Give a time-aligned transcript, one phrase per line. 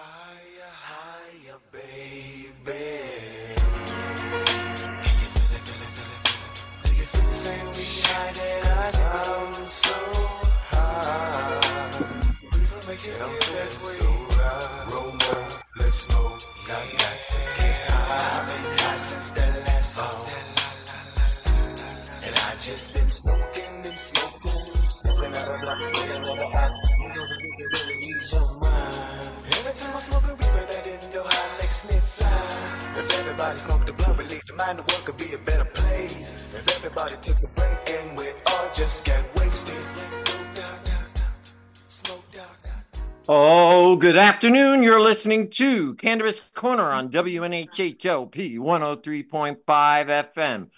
[0.00, 2.86] Higher, higher, baby.
[5.04, 5.64] Can you feel it?
[6.84, 7.68] Do you feel the same
[8.96, 9.96] I am so
[10.72, 11.60] high?
[12.86, 14.00] Way.
[14.90, 16.40] Roll more, let's smoke.
[16.70, 20.26] I've been high since the last song.
[22.24, 26.79] And I just been smoking and smoking, smoking out of block, smoking out of
[30.10, 33.00] Every time I smoke a reaper, that indoor high makes me fly.
[33.00, 36.54] If everybody smoked the blunt, relieve the mind, the world could be a better place.
[36.58, 39.76] If everybody took a break and we all just got wasted.
[43.32, 44.82] Oh, good afternoon.
[44.82, 50.70] You're listening to Cannabis Corner on WNHHLP 103.5 FM.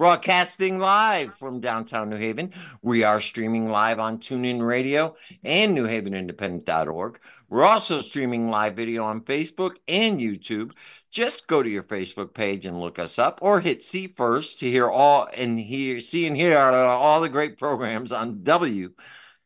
[0.00, 2.54] Broadcasting live from downtown New Haven.
[2.80, 7.20] We are streaming live on TuneIn Radio and NewHavenIndependent.org.
[7.50, 10.72] We're also streaming live video on Facebook and YouTube.
[11.10, 14.70] Just go to your Facebook page and look us up, or hit see first to
[14.70, 18.94] hear all and hear, see and hear all the great programs on W.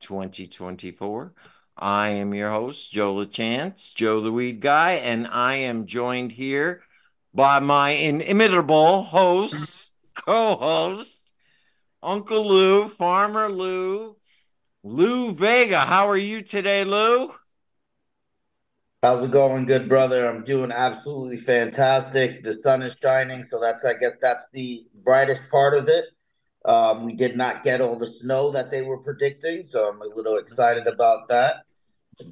[0.00, 1.32] 2024.
[1.76, 6.82] I am your host, Joe LaChance, Joe the Weed Guy, and I am joined here
[7.36, 11.34] by my inimitable host, co-host,
[12.02, 14.16] Uncle Lou, Farmer Lou,
[14.82, 15.80] Lou Vega.
[15.80, 17.30] How are you today, Lou?
[19.02, 20.26] How's it going, good brother?
[20.26, 22.42] I'm doing absolutely fantastic.
[22.42, 26.06] The sun is shining, so that's I guess that's the brightest part of it.
[26.64, 30.06] Um, we did not get all the snow that they were predicting, so I'm a
[30.06, 31.65] little excited about that.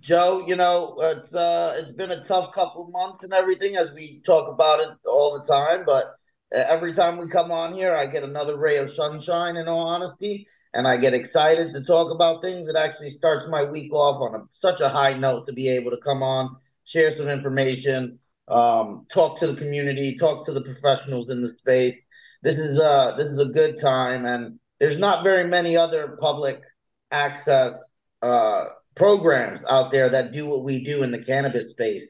[0.01, 4.23] Joe, you know, it's uh, it's been a tough couple months and everything as we
[4.25, 5.85] talk about it all the time.
[5.85, 6.07] But
[6.55, 9.57] uh, every time we come on here, I get another ray of sunshine.
[9.57, 12.67] In all honesty, and I get excited to talk about things.
[12.67, 15.91] It actually starts my week off on a, such a high note to be able
[15.91, 18.19] to come on, share some information,
[18.49, 21.97] um, talk to the community, talk to the professionals in the space.
[22.43, 26.63] This is uh this is a good time, and there's not very many other public
[27.11, 27.75] access
[28.23, 32.09] uh programs out there that do what we do in the cannabis space.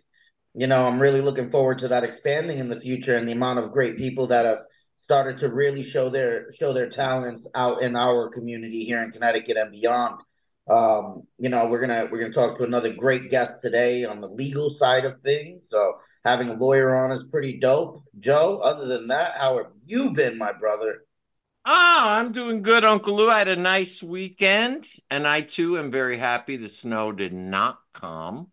[0.55, 3.59] You know, I'm really looking forward to that expanding in the future and the amount
[3.59, 4.61] of great people that have
[5.03, 9.57] started to really show their show their talents out in our community here in Connecticut
[9.57, 10.21] and beyond.
[10.69, 14.29] Um, you know, we're gonna we're gonna talk to another great guest today on the
[14.29, 15.67] legal side of things.
[15.71, 17.99] So having a lawyer on is pretty dope.
[18.19, 21.05] Joe, other than that, how have you been, my brother?
[21.67, 23.31] Ah, I'm doing good, Uncle Lou.
[23.31, 27.79] I had a nice weekend, and I too am very happy the snow did not
[27.95, 28.49] come.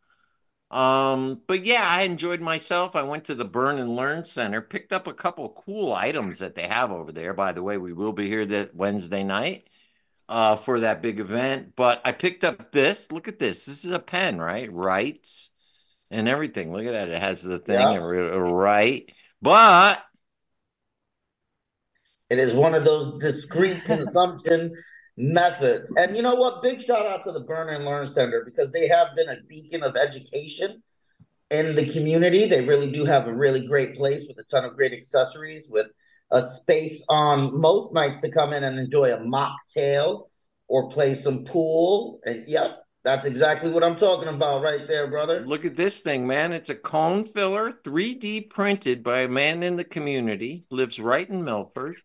[0.72, 2.96] Um, but yeah, I enjoyed myself.
[2.96, 6.56] I went to the Burn and Learn Center, picked up a couple cool items that
[6.56, 7.34] they have over there.
[7.34, 9.68] By the way, we will be here that Wednesday night
[10.30, 11.76] uh for that big event.
[11.76, 13.12] But I picked up this.
[13.12, 13.66] Look at this.
[13.66, 14.72] This is a pen, right?
[14.72, 15.50] Rights
[16.12, 16.72] and everything.
[16.74, 17.10] Look at that.
[17.10, 17.92] It has the thing Yeah.
[17.92, 19.12] and right.
[19.42, 20.04] But
[22.32, 24.74] It is one of those discrete consumption
[25.18, 25.92] methods.
[25.98, 26.64] And you know what?
[26.64, 29.84] Big shout out to the Burn and Learn Center because they have been a beacon
[29.84, 30.82] of education
[31.50, 32.48] in the community.
[32.48, 35.88] They really do have a really great place with a ton of great accessories, with
[36.32, 40.30] a space on most nights to come in and enjoy a mocktail
[40.70, 42.22] or play some pool.
[42.26, 45.46] And yep, that's exactly what I'm talking about right there, brother.
[45.46, 46.54] Look at this thing, man.
[46.54, 51.44] It's a cone filler, 3D printed by a man in the community, lives right in
[51.44, 51.98] Milford.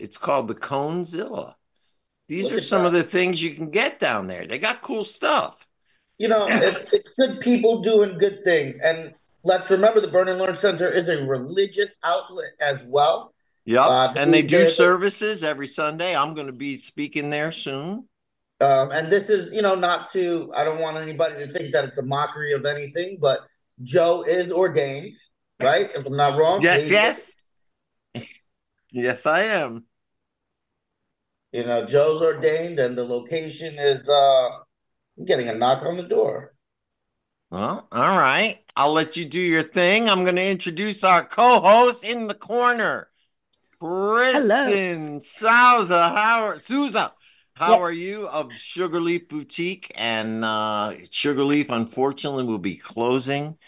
[0.00, 1.54] It's called the Conezilla.
[2.26, 4.46] These Look are some of the things you can get down there.
[4.46, 5.66] They got cool stuff.
[6.16, 8.76] You know, it's, it's good people doing good things.
[8.82, 9.14] And
[9.44, 13.34] let's remember the Burn and Learn Center is a religious outlet as well.
[13.66, 13.80] Yep.
[13.80, 16.16] Uh, and they do services every Sunday.
[16.16, 18.08] I'm going to be speaking there soon.
[18.60, 21.84] Um, and this is, you know, not to, I don't want anybody to think that
[21.84, 23.40] it's a mockery of anything, but
[23.82, 25.14] Joe is ordained,
[25.60, 25.90] right?
[25.94, 26.62] If I'm not wrong.
[26.62, 27.34] Yes, yes.
[28.90, 29.84] yes, I am.
[31.52, 34.48] You know, Joe's ordained and the location is, uh,
[35.18, 36.54] I'm getting a knock on the door.
[37.50, 38.60] Well, all right.
[38.76, 40.08] I'll let you do your thing.
[40.08, 43.08] I'm going to introduce our co-host in the corner,
[43.80, 46.10] Kristen Souza.
[46.10, 47.12] How are, Souza?
[47.54, 47.78] How Yeah.
[47.82, 49.90] are you of Sugarleaf Boutique?
[49.96, 53.58] And uh, Sugarleaf, unfortunately, will be closing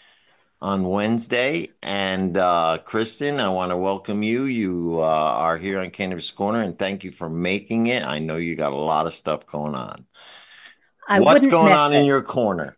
[0.63, 1.69] on Wednesday.
[1.83, 4.45] And uh, Kristen, I want to welcome you.
[4.45, 8.03] You uh, are here on Cannabis Corner, and thank you for making it.
[8.03, 10.05] I know you got a lot of stuff going on.
[11.05, 11.99] I What's going on it.
[11.99, 12.77] in your corner?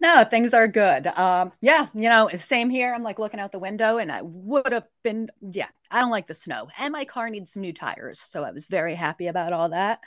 [0.00, 1.08] No, things are good.
[1.08, 2.94] Um, yeah, you know, same here.
[2.94, 5.30] I'm like looking out the window, and I would have been.
[5.40, 8.52] Yeah, I don't like the snow, and my car needs some new tires, so I
[8.52, 9.98] was very happy about all that.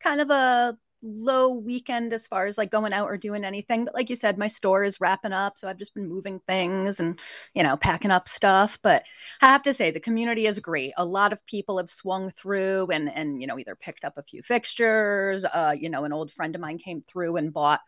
[0.00, 3.94] Kind of a low weekend as far as like going out or doing anything, but
[3.94, 7.18] like you said, my store is wrapping up, so I've just been moving things and
[7.54, 8.78] you know packing up stuff.
[8.82, 9.04] But
[9.40, 10.92] I have to say, the community is great.
[10.96, 14.22] A lot of people have swung through and and you know either picked up a
[14.22, 15.44] few fixtures.
[15.44, 17.80] Uh, you know, an old friend of mine came through and bought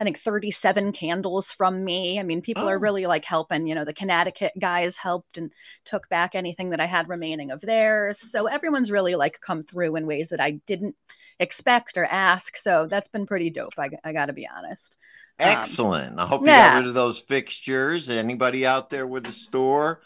[0.00, 2.18] I think 37 candles from me.
[2.18, 2.68] I mean, people Oh.
[2.68, 3.66] are really like helping.
[3.66, 5.52] You know, the Connecticut guys helped and
[5.84, 8.18] took back anything that I had remaining of theirs.
[8.18, 10.96] So everyone's really like come through in ways that I didn't
[11.38, 12.56] expect or ask.
[12.56, 13.74] So that's been pretty dope.
[13.78, 14.96] I, I got to be honest.
[15.40, 16.18] Um, Excellent.
[16.20, 16.58] I hope you yeah.
[16.58, 18.08] got rid of those fixtures.
[18.08, 20.02] Anybody out there with a store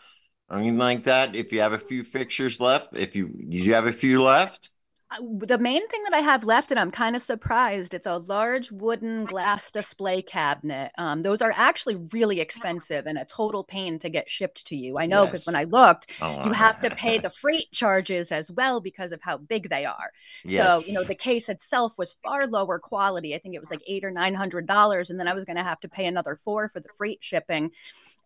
[0.48, 1.34] or anything like that?
[1.36, 4.70] If you have a few fixtures left, if you did you have a few left?
[5.20, 8.72] The main thing that I have left, and I'm kind of surprised, it's a large
[8.72, 10.90] wooden glass display cabinet.
[10.98, 14.98] Um, those are actually really expensive and a total pain to get shipped to you.
[14.98, 15.46] I know because Yes.
[15.46, 19.22] when I looked, Oh, you have to pay the freight charges as well because of
[19.22, 20.10] how big they are.
[20.44, 20.82] yes.
[20.82, 23.32] So, you know, the case itself was far lower quality.
[23.32, 25.56] I think it was like eight or nine hundred dollars, and then I was going
[25.56, 27.70] to have to pay another four for the freight shipping.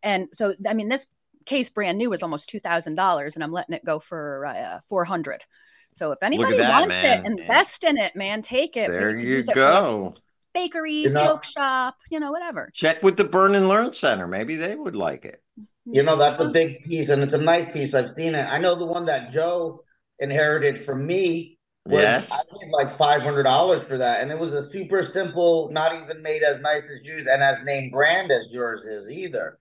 [0.03, 1.07] And so, I mean, this
[1.45, 4.81] case brand new was almost two thousand dollars, and I'm letting it go for uh,
[4.89, 5.45] four hundred.
[5.95, 7.25] So if anybody that, wants man.
[7.25, 8.43] it, invest in it, man.
[8.43, 8.89] Take it.
[8.91, 10.15] there We you use it for go.
[10.55, 12.71] Bakery, You know- smoke shop, you know, whatever.
[12.73, 14.27] Check with the Burn and Learn Center.
[14.27, 15.43] Maybe they would like it.
[15.61, 15.95] Mm-hmm.
[15.95, 17.95] You know, that's a big piece, and it's a nice piece.
[17.95, 18.47] I've seen it.
[18.51, 19.85] I know the one that Joe
[20.19, 22.31] inherited from me was Yes.
[22.33, 25.95] I paid like five hundred dollars for that, and it was a super simple, not
[25.95, 29.59] even made as nice as yours and as name brand as yours is either.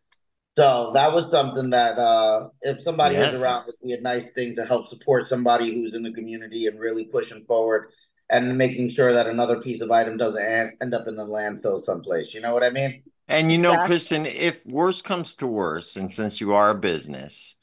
[0.60, 3.32] So that was something that uh if somebody Yes.
[3.32, 6.68] was around, it'd be a nice thing to help support somebody who's in the community
[6.68, 7.92] and really pushing forward
[8.30, 11.80] and making sure that another piece of item doesn't end, end up in the landfill
[11.80, 12.34] someplace.
[12.34, 13.04] You know what I mean?
[13.30, 13.88] And you know, Exactly.
[13.88, 17.56] Kristen, if worse comes to worse, and since you are a business,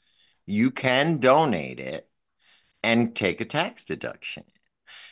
[0.47, 2.09] you can donate it
[2.81, 4.43] and take a tax deduction.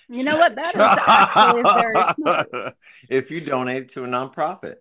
[0.09, 0.55] You know what?
[0.55, 2.75] That is actually very smart.
[3.09, 4.77] if you donate to a nonprofit.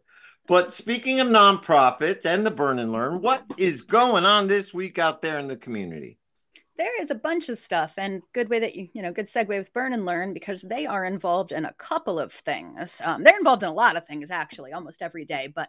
[0.46, 4.98] But speaking of nonprofits and the Burn and Learn, what is going on this week
[4.98, 6.18] out there in the community?
[6.76, 9.46] there is a bunch of stuff and good way that you you know good segue
[9.46, 13.00] with burn and learn because they are involved in a couple of things.
[13.04, 15.68] Um, they're involved in a lot of things actually almost every day but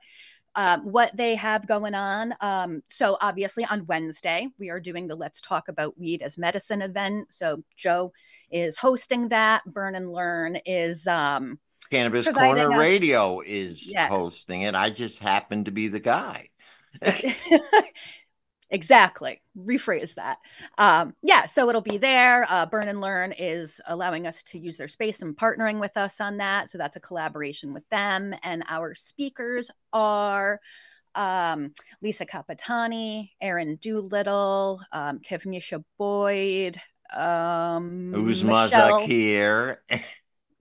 [0.57, 5.16] um, what they have going on um, so obviously on wednesday we are doing the
[5.16, 7.27] let's talk about weed as medicine event.
[7.30, 8.12] So joe
[8.50, 9.63] is hosting that.
[9.66, 14.09] Burn and learn is um, Cannabis Corner us- Radio is Yes.
[14.09, 14.75] hosting it.
[14.75, 16.49] I just happen to be the guy.
[18.71, 20.39] exactly rephrase that
[20.79, 24.75] um yeah so it'll be there uh burn and learn is allowing us to use
[24.75, 28.63] their space and partnering with us on that so that's a collaboration with them and
[28.67, 30.59] our speakers are
[31.13, 31.71] um
[32.01, 36.81] lisa capitani erin doolittle um kevnisha boyd
[37.15, 39.77] um Uzma Michelle- Zakir.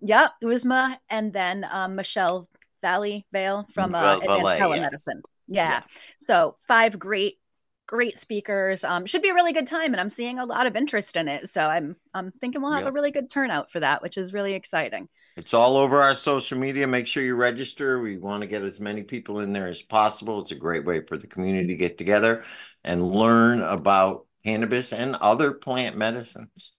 [0.06, 2.48] Yep, Uzma, and then um, Michelle
[2.82, 5.20] Valley Vale from uh, Val- Advanced Valet, Telemedicine.
[5.48, 5.70] Yeah.
[5.70, 5.80] Yeah.
[6.18, 7.38] So five great,
[7.86, 8.84] great speakers.
[8.84, 11.26] Um, should be a really good time, and I'm seeing a lot of interest in
[11.28, 11.48] it.
[11.48, 12.88] So I'm I'm thinking we'll have Yeah.
[12.90, 15.08] a really good turnout for that, which is really exciting.
[15.36, 16.86] It's all over our social media.
[16.86, 18.00] Make sure you register.
[18.00, 20.40] We want to get as many people in there as possible.
[20.42, 22.44] It's a great way for the community to get together
[22.84, 26.72] and learn about cannabis and other plant medicines.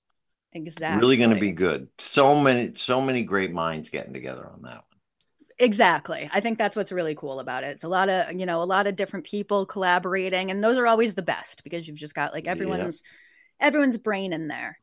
[0.56, 1.00] Exactly.
[1.00, 1.90] Really going to be good.
[1.98, 4.82] So many, so many great minds getting together on that one.
[5.60, 6.30] Exactly.
[6.34, 7.68] I think that's what's really cool about it.
[7.68, 10.88] It's a lot of, you know, a lot of different people collaborating and those are
[10.88, 12.52] always the best because you've just got like Yeah.
[12.52, 13.04] everyone's
[13.60, 14.80] everyone's brain in there.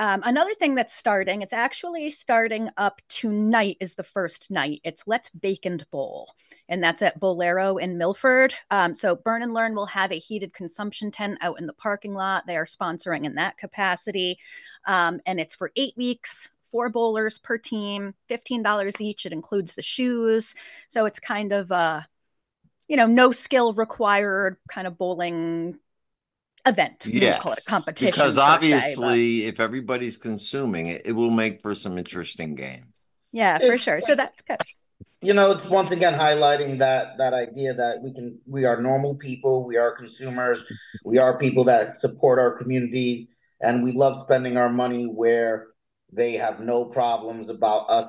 [0.00, 4.80] Um, another thing that's starting, it's actually starting up tonight is the first night.
[4.84, 6.32] It's Let's Bake and Bowl.
[6.68, 8.54] And that's at Bolero in Milford.
[8.70, 12.14] Um, so Burn and Learn will have a heated consumption tent out in the parking
[12.14, 12.46] lot.
[12.46, 14.38] They are sponsoring in that capacity.
[14.86, 19.26] Um, and it's for eight weeks, four bowlers per team, $15 each.
[19.26, 20.54] It includes the shoes.
[20.90, 22.06] So it's kind of a,
[22.86, 25.80] you know, no skill required kind of bowling
[26.66, 27.06] event.
[27.06, 28.06] We won't call it a competition.
[28.10, 32.54] because per se, but- obviously, if everybody's consuming it, it will make for some interesting
[32.54, 32.86] games.
[33.32, 34.00] yeah, for sure.
[34.00, 34.58] So that's good.
[35.20, 39.14] you know it's once again highlighting that that idea that we can we are normal
[39.16, 40.62] people we are consumers
[41.04, 43.28] we are people that support our communities
[43.60, 45.68] and we love spending our money where
[46.12, 48.06] they have no problems about us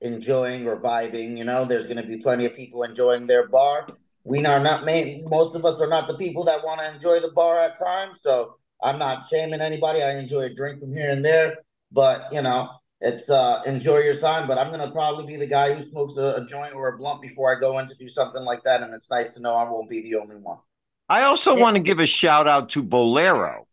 [0.00, 3.86] enjoying or vibing you know there's going to be plenty of people enjoying their bar
[4.24, 5.24] we are not main.
[5.28, 8.18] Most of us are not the people that want to enjoy the bar at times.
[8.22, 10.02] So I'm not shaming anybody.
[10.02, 11.58] I enjoy a drink from here and there,
[11.92, 14.48] but you know, it's uh enjoy your time.
[14.48, 17.20] But I'm gonna probably be the guy who smokes a, a joint or a blunt
[17.20, 19.70] before I go in to do something like that, and it's nice to know I
[19.70, 20.58] won't be the only one.
[21.08, 23.66] I also want to give a shout out to Bolero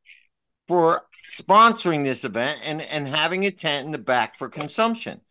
[0.68, 5.22] for sponsoring this event and and having a tent in the back for consumption.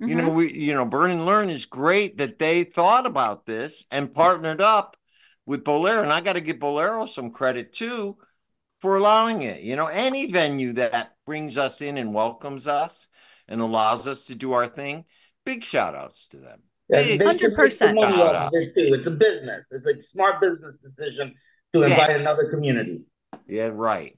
[0.00, 0.08] Mm-hmm.
[0.08, 3.84] You know, we you know, Burn and Learn is great that they thought about this
[3.90, 4.96] and partnered up
[5.46, 6.02] with Bolero.
[6.02, 8.16] And I got to give Bolero some credit too
[8.80, 9.60] for allowing it.
[9.60, 13.08] You know, any venue that brings us in and welcomes us
[13.46, 15.04] and allows us to do our thing,
[15.44, 16.60] big shout outs to them.
[16.92, 17.98] Hundred percent.
[18.00, 19.66] It's a business.
[19.70, 21.34] It's a smart business decision
[21.74, 22.20] to invite yes.
[22.20, 23.02] another community.
[23.46, 24.16] Yeah, right.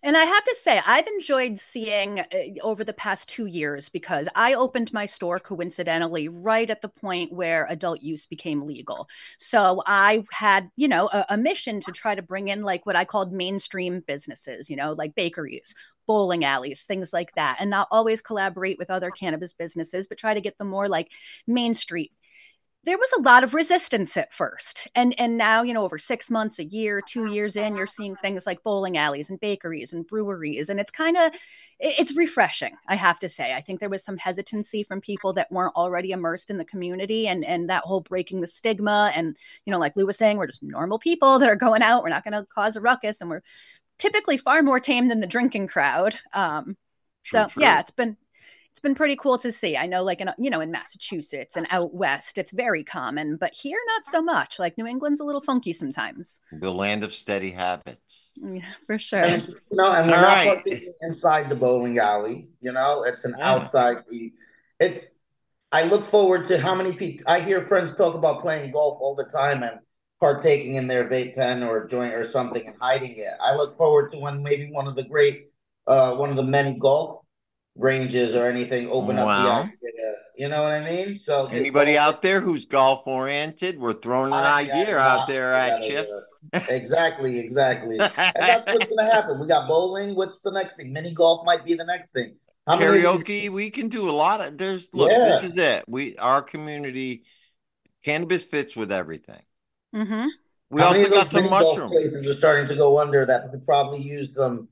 [0.00, 2.24] And I have to say, I've enjoyed seeing uh,
[2.62, 7.32] over the past two years because I opened my store coincidentally right at the point
[7.32, 9.08] where adult use became legal.
[9.38, 12.94] So I had, you know, a, a mission to try to bring in like what
[12.94, 15.74] I called mainstream businesses, you know, like bakeries,
[16.06, 20.32] bowling alleys, things like that, and not always collaborate with other cannabis businesses, but try
[20.32, 21.10] to get them more like
[21.48, 22.12] Main Street
[22.88, 26.30] there was a lot of resistance at first and and now you know over six
[26.30, 30.06] months a year two years in you're seeing things like bowling alleys and bakeries and
[30.06, 31.30] breweries and it's kind of
[31.78, 35.52] it's refreshing i have to say i think there was some hesitancy from people that
[35.52, 39.70] weren't already immersed in the community and and that whole breaking the stigma and you
[39.70, 42.24] know like lou was saying we're just normal people that are going out we're not
[42.24, 43.42] going to cause a ruckus and we're
[43.98, 46.74] typically far more tame than the drinking crowd um
[47.22, 47.62] so true, true.
[47.64, 48.16] yeah it's been
[48.78, 49.76] it's been pretty cool to see.
[49.76, 53.52] I know, like in you know, in Massachusetts and out west, it's very common, but
[53.52, 54.60] here not so much.
[54.60, 56.40] Like New England's a little funky sometimes.
[56.52, 58.30] The land of steady habits.
[58.36, 59.18] Yeah, for sure.
[59.18, 60.64] And, you know, and we're All not right.
[61.00, 62.50] inside the bowling alley.
[62.60, 63.50] You know, it's an yeah.
[63.50, 63.96] outside.
[64.78, 65.06] It's.
[65.72, 69.16] I look forward to how many people I hear friends talk about playing golf all
[69.16, 69.80] the time and
[70.20, 73.34] partaking in their vape pen or joint or something and hiding it.
[73.40, 75.48] I look forward to when maybe one of the great,
[75.88, 77.24] uh, one of the many golf
[77.78, 79.62] ranges or anything open wow.
[79.62, 80.14] up the idea.
[80.36, 81.18] You know what I mean?
[81.18, 86.04] So anybody out there who's golf oriented, we're throwing an idea out there at you.
[86.52, 87.98] exactly, exactly.
[88.00, 89.40] and that's what's gonna happen.
[89.40, 90.14] We got bowling.
[90.14, 90.92] What's the next thing?
[90.92, 92.36] Mini golf might be the next thing.
[92.66, 95.28] How Karaoke, we can do a lot of there's look, yeah.
[95.28, 95.84] this is it.
[95.88, 97.24] We our community
[98.04, 99.42] cannabis fits with everything.
[99.94, 100.28] Mm-hmm.
[100.70, 101.92] We How also got some mushrooms.
[101.92, 104.68] Places are starting to go under that we could probably use some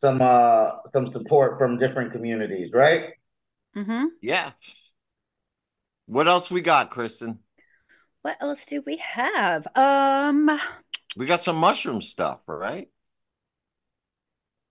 [0.00, 3.10] some uh some support from different communities, right?
[3.76, 4.06] Mm-hmm.
[4.20, 4.52] Yeah.
[6.06, 7.40] What else we got, Kristen?
[8.22, 9.66] What else do we have?
[9.76, 10.60] Um
[11.16, 12.88] we got some mushroom stuff, right?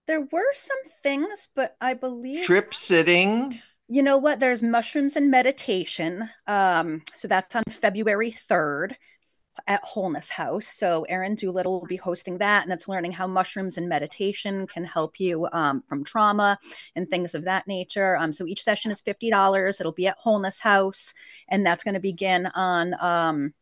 [0.07, 3.61] There were some things, but I believe trip sitting.
[3.87, 4.39] You know what?
[4.39, 6.29] There's mushrooms and meditation.
[6.45, 8.95] Um, so that's on February 3rd
[9.69, 10.67] at Wholeness House.
[10.67, 14.83] So Erin Doolittle will be hosting that, and it's learning how mushrooms and meditation can
[14.83, 16.57] help you um, from trauma
[16.95, 18.17] and things of that nature.
[18.17, 19.79] Um, so each session is fifty dollars.
[19.79, 21.13] It'll be at Wholeness House,
[21.47, 22.95] and that's going to begin on.
[22.99, 23.53] Um,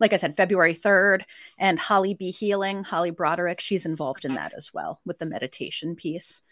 [0.00, 1.22] like I said, February 3rd,
[1.56, 5.94] and Holly Be Healing, Holly Broderick, she's involved in that as well with the meditation
[5.94, 6.42] piece.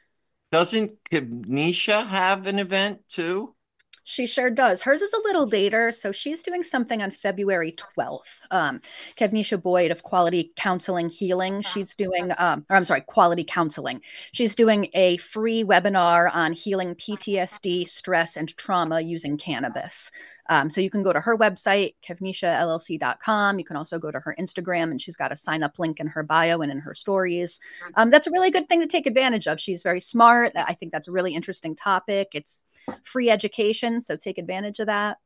[0.52, 3.56] Doesn't Kevnisha have an event too?
[4.04, 4.82] She sure does.
[4.82, 8.40] Hers is a little later, so she's doing something on February 12th.
[8.50, 8.80] Um,
[9.16, 11.62] Kevnisha Boyd of Quality Counseling Healing.
[11.62, 14.00] She's doing, um, or I'm sorry, Quality Counseling.
[14.32, 20.10] She's doing a free webinar on healing PTSD, stress, and trauma using cannabis.
[20.52, 23.58] Um, so you can go to her website, kevnishallc.com.
[23.58, 26.08] You can also go to her Instagram, and she's got a sign up link in
[26.08, 27.58] her bio and in her stories.
[27.94, 29.58] Um, that's a really good thing to take advantage of.
[29.58, 30.52] She's very smart.
[30.54, 32.32] I think that's a really interesting topic.
[32.34, 32.62] It's
[33.02, 35.16] free education, so take advantage of that.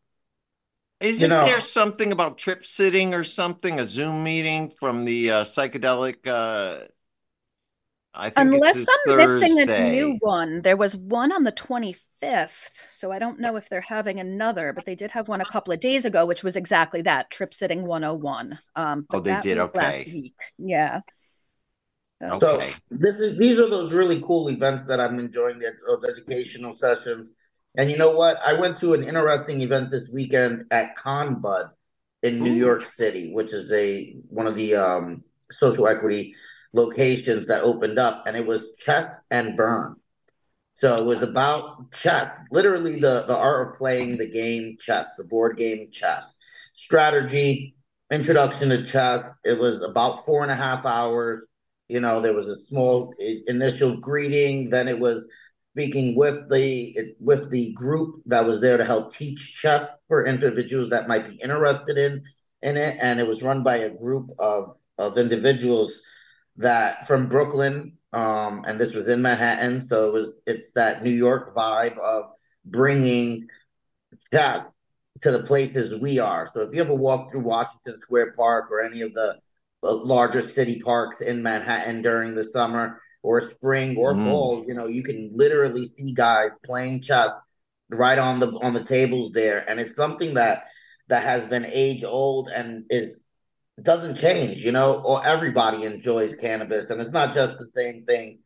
[1.00, 3.80] Isn't you know, there something about trip sitting or something?
[3.80, 6.24] A Zoom meeting from the uh, psychedelic.
[6.24, 6.86] Uh,
[8.16, 9.48] I think unless I'm Thursday.
[9.48, 12.50] missing a new one, there was one on the 25th,
[12.92, 15.72] so I don't know if they're having another, but they did have one a couple
[15.72, 18.58] of days ago, which was exactly that trip sitting 101.
[18.74, 19.58] Um, oh, they did.
[19.58, 19.78] Okay.
[19.78, 20.34] Last week.
[20.58, 21.00] Yeah.
[22.22, 22.72] So, okay.
[22.90, 25.58] this is these are those really cool events that I'm enjoying.
[25.58, 27.32] Those educational sessions
[27.76, 28.40] and you know what?
[28.44, 31.70] I went to an interesting event this weekend at ConBud
[32.22, 32.56] in New Ooh.
[32.56, 36.34] York City, which is a one of the um, social equity
[36.76, 39.96] locations that opened up, and it was chess and burn.
[40.80, 45.24] So it was about chess, literally the the art of playing the game chess, the
[45.24, 46.36] board game chess,
[46.74, 47.74] strategy,
[48.12, 49.22] introduction to chess.
[49.44, 51.42] It was about four and a half hours.
[51.88, 53.14] You know, there was a small
[53.46, 55.24] initial greeting, then it was
[55.72, 60.90] speaking with the with the group that was there to help teach chess for individuals
[60.90, 62.22] that might be interested in
[62.62, 65.90] in it, and it was run by a group of of individuals
[66.58, 71.10] that from Brooklyn, um, and this was in Manhattan, so it was it's that New
[71.10, 72.26] York vibe of
[72.64, 73.48] bringing
[74.32, 74.62] chess
[75.22, 76.48] to the places we are.
[76.54, 79.36] So if you ever walk through Washington Square Park or any of the
[79.82, 84.22] larger city parks in Manhattan during the summer or spring or Mm.
[84.24, 87.30] fall, you know, you can literally see guys playing chess
[87.90, 90.64] right on the on the tables there, and it's something that
[91.08, 93.20] that has been age old and is
[93.82, 98.38] doesn't change, you know, or everybody enjoys cannabis, and it's not just the same thing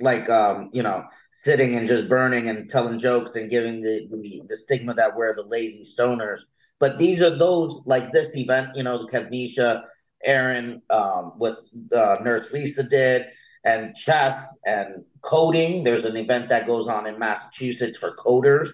[0.00, 4.42] like um, you know, sitting and just burning and telling jokes and giving the, the
[4.48, 6.40] the stigma that we're the lazy stoners.
[6.80, 9.84] But these are those like this event, you know, Kevnisha,
[10.24, 11.58] Erin, um, what
[11.92, 13.26] uh, Nurse Lisa did,
[13.64, 15.82] and chess and coding.
[15.82, 18.70] There's an event that goes on in Massachusetts for coders.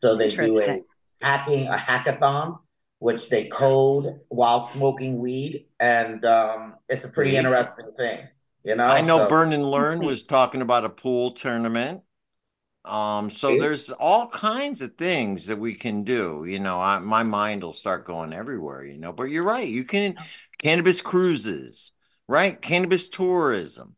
[0.00, 0.80] So they do a
[1.20, 2.58] hacking a hackathon,
[3.00, 7.38] which they code while smoking weed, and um, it's a pretty Sweet.
[7.38, 8.20] interesting thing.
[8.62, 12.02] You know, I know So- Burn and Learn was talking about a pool tournament.
[12.84, 13.60] Um, so Yeah.
[13.62, 16.44] there's all kinds of things that we can do.
[16.46, 19.68] You know, I, my mind will start going everywhere, you know, but you're right.
[19.68, 20.16] You can
[20.58, 21.92] cannabis cruises,
[22.28, 22.60] right?
[22.60, 23.96] Cannabis tourism.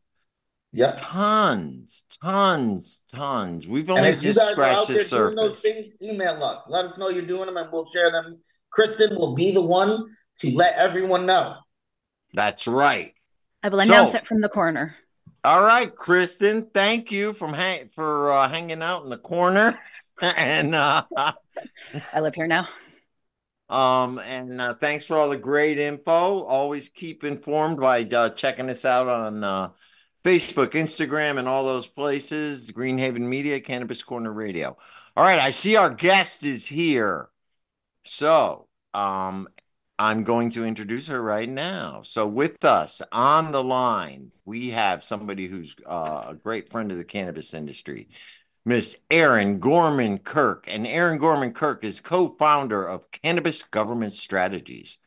[0.72, 3.66] Yeah, Tons, tons, tons.
[3.68, 5.62] We've And only you just guys are scratched out the there doing those surface.
[5.62, 6.62] things, email us.
[6.66, 8.38] Let us know you're doing them, and we'll share them.
[8.72, 11.56] Kristen will be the one to let everyone know.
[12.34, 13.14] That's right.
[13.62, 14.96] I will announce So- it from the corner.
[15.44, 19.76] All right, Kristen, thank you from hang for uh, hanging out in the corner.
[20.22, 21.02] and uh
[22.12, 22.68] I live here now.
[23.68, 26.42] Um, and uh, thanks for all the great info.
[26.42, 29.70] Always keep informed by uh, checking us out on uh,
[30.24, 32.70] Facebook, Instagram, and all those places.
[32.70, 34.76] Greenhaven Media, Cannabis Corner Radio.
[35.16, 37.28] All right, I see our guest is here.
[38.04, 39.48] So, um,
[39.98, 42.02] I'm going to introduce her right now.
[42.02, 46.98] So, with us on the line, we have somebody who's uh, a great friend of
[46.98, 48.08] the cannabis industry.
[48.64, 50.64] Miss Erin Gorman Kirk.
[50.68, 54.98] And Erin Gorman Kirk is co founder of Cannabis Government Strategies,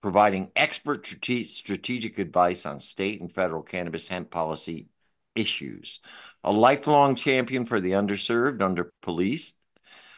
[0.00, 4.88] providing expert strategic advice on state and federal cannabis hemp policy
[5.34, 6.00] issues.
[6.44, 9.55] A lifelong champion for the underserved, under policed,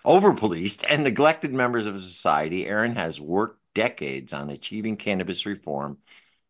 [0.09, 5.99] over policed, and neglected members of society, Erin has worked decades on achieving cannabis reform,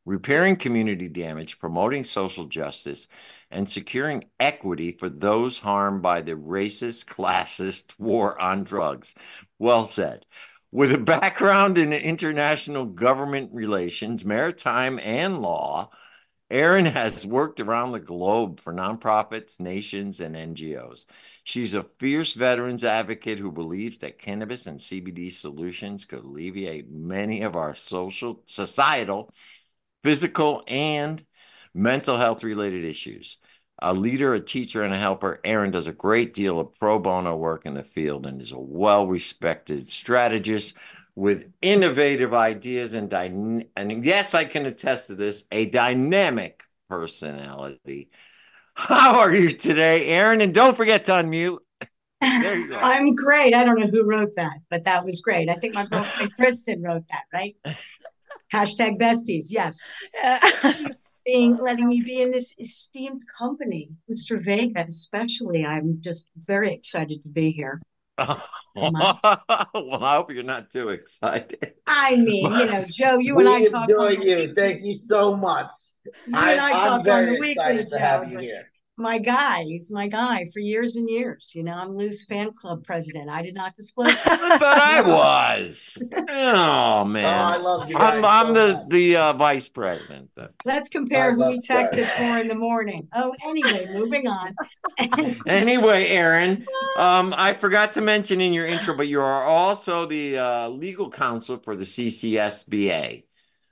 [0.07, 3.09] repairing community damage, promoting social justice,
[3.51, 9.16] and securing equity for those harmed by the racist, classist war on drugs.
[9.59, 10.25] Well said.
[10.71, 15.90] With a background in international government relations, maritime, and law,
[16.51, 21.07] Erin has worked around the globe for nonprofits, nations, and NGOs.
[21.49, 27.41] She's a fierce veterans advocate who believes that cannabis and CBD solutions could alleviate many
[27.41, 29.33] of our social, societal,
[30.05, 31.25] physical, and
[31.73, 33.39] mental health related issues.
[33.81, 37.35] A leader, a teacher, and a helper, Erin does a great deal of pro bono
[37.35, 40.75] work in the field and is a well respected strategist
[41.15, 48.11] with innovative ideas and, dyna- and yes, I can attest to this, a dynamic personality.
[48.79, 50.41] How are you today, Erin?
[50.41, 51.59] And don't forget to unmute.
[52.21, 52.77] There you go.
[52.77, 53.53] I'm great.
[53.53, 55.49] I don't know who wrote that, but that was great.
[55.49, 57.57] I think my girlfriend Kristen wrote that, right?
[58.55, 59.47] Hashtag besties.
[59.51, 59.91] Yes.
[61.27, 64.43] Being letting me be in this esteemed company, Mr.
[64.43, 65.67] Vega, especially.
[65.67, 67.83] I'm just very excited to be here.
[68.19, 71.75] well, I hope you're not too excited.
[71.88, 74.55] I mean, you know, Joe, you we and I talk enjoy you.
[74.55, 75.67] Thank you so much.
[76.27, 77.99] You and I I'm talk on very the weekly, excited to Joe.
[77.99, 78.71] have you here.
[78.97, 81.53] My guy, he's my guy for years and years.
[81.55, 83.31] You know, I'm Lou's fan club president.
[83.31, 85.99] I did not disclose but I was.
[86.29, 87.97] Oh Oh, I love you.
[87.97, 88.88] I'm I'm so the much.
[88.88, 90.31] the uh, vice president.
[90.64, 92.16] Let's compare I who love he texted that.
[92.16, 93.09] for in the morning.
[93.14, 94.55] Oh, anyway, moving on.
[95.47, 96.66] Anyway, Erin,
[96.97, 101.11] um, I forgot to mention in your intro, but you are also the uh, legal
[101.11, 103.25] counsel for the CCSBA,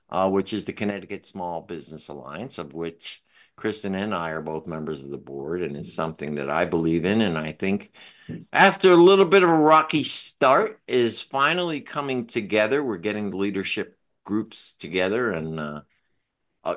[0.09, 3.21] uh, which is the Connecticut Small Business Alliance, of which
[3.55, 7.05] Kristen and I are both members of the board, and it's something that I believe
[7.05, 7.91] in, and I think
[8.53, 12.83] after a little bit of a rocky start is finally coming together.
[12.83, 15.81] We're getting the leadership groups together and uh,
[16.63, 16.75] uh,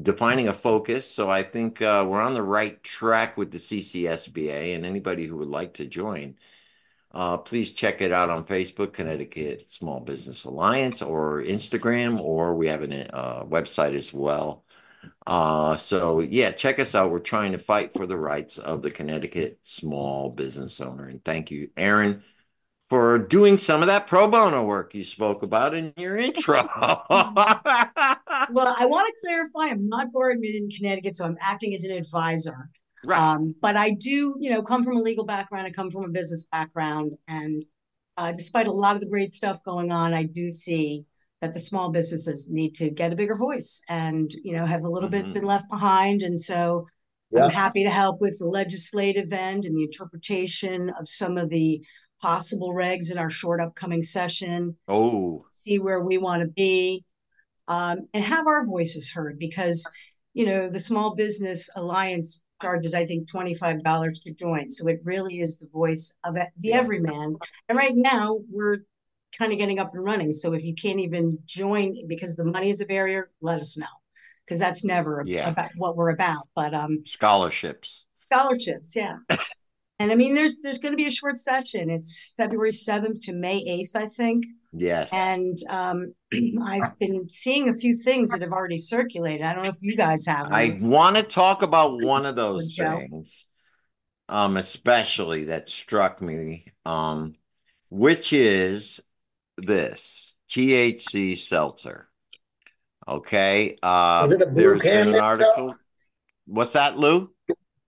[0.00, 1.10] defining a focus.
[1.10, 5.38] So I think uh, we're on the right track with the CCSBA, and anybody who
[5.38, 6.36] would like to join,
[7.14, 12.66] uh, please check it out on Facebook, Connecticut Small Business Alliance, or Instagram, or we
[12.66, 14.64] have a uh, website as well.
[15.26, 17.12] Uh, so yeah, check us out.
[17.12, 21.06] We're trying to fight for the rights of the Connecticut small business owner.
[21.06, 22.24] And thank you, Erin,
[22.90, 26.56] for doing some of that pro bono work you spoke about in your intro.
[26.80, 31.84] well, I want to clarify I'm not bar admitted in Connecticut, so I'm acting as
[31.84, 32.70] an advisor.
[33.04, 33.18] Right.
[33.18, 35.66] Um, but I do, you know, come from a legal background.
[35.66, 37.64] I come from a business background, and
[38.16, 41.04] uh, despite a lot of the great stuff going on, I do see
[41.40, 44.88] that the small businesses need to get a bigger voice, and you know, have a
[44.88, 45.12] little Mhm.
[45.12, 46.22] bit been left behind.
[46.22, 46.86] And so,
[47.30, 47.44] Yeah.
[47.44, 51.82] I'm happy to help with the legislative end and the interpretation of some of the
[52.22, 57.04] possible regs in our short upcoming session oh, see where we want to be,
[57.68, 59.86] um, and have our voices heard because,
[60.32, 64.70] you know, the Small Business Alliance charges, I think, $25 to join.
[64.70, 67.36] So it really is the voice of the everyman.
[67.68, 68.78] And right now, we're
[69.38, 70.32] kind of getting up and running.
[70.32, 73.94] So if you can't even join because the money is a barrier, let us know
[74.44, 75.48] because that's never Yeah.
[75.48, 76.48] about what we're about.
[76.54, 78.06] But um, scholarships.
[78.30, 79.16] scholarships, yeah.
[80.00, 81.88] And I mean, there's there's going to be a short session.
[81.88, 84.44] It's February 7th to May 8th, I think.
[84.72, 85.12] Yes.
[85.12, 86.14] And um,
[86.64, 89.42] I've been seeing a few things that have already circulated.
[89.42, 90.48] I don't know if you guys have.
[90.50, 93.46] I want to talk about one of those things,
[94.28, 97.34] um, especially that struck me, um,
[97.88, 99.00] which is
[99.56, 102.08] this THC seltzer.
[103.06, 103.78] Okay.
[103.80, 105.26] Uh, Is it a blue there's can been an there, Joe?
[105.26, 105.76] article.
[106.46, 107.30] What's that, Lou?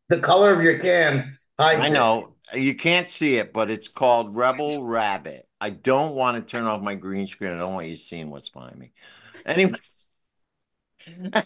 [0.08, 1.35] The color of your can.
[1.58, 5.48] Hides I know you can't see it, but it's called Rebel Rabbit.
[5.60, 7.52] I don't want to turn off my green screen.
[7.52, 8.92] I don't want you seeing what's behind me.
[9.44, 9.78] Anyway,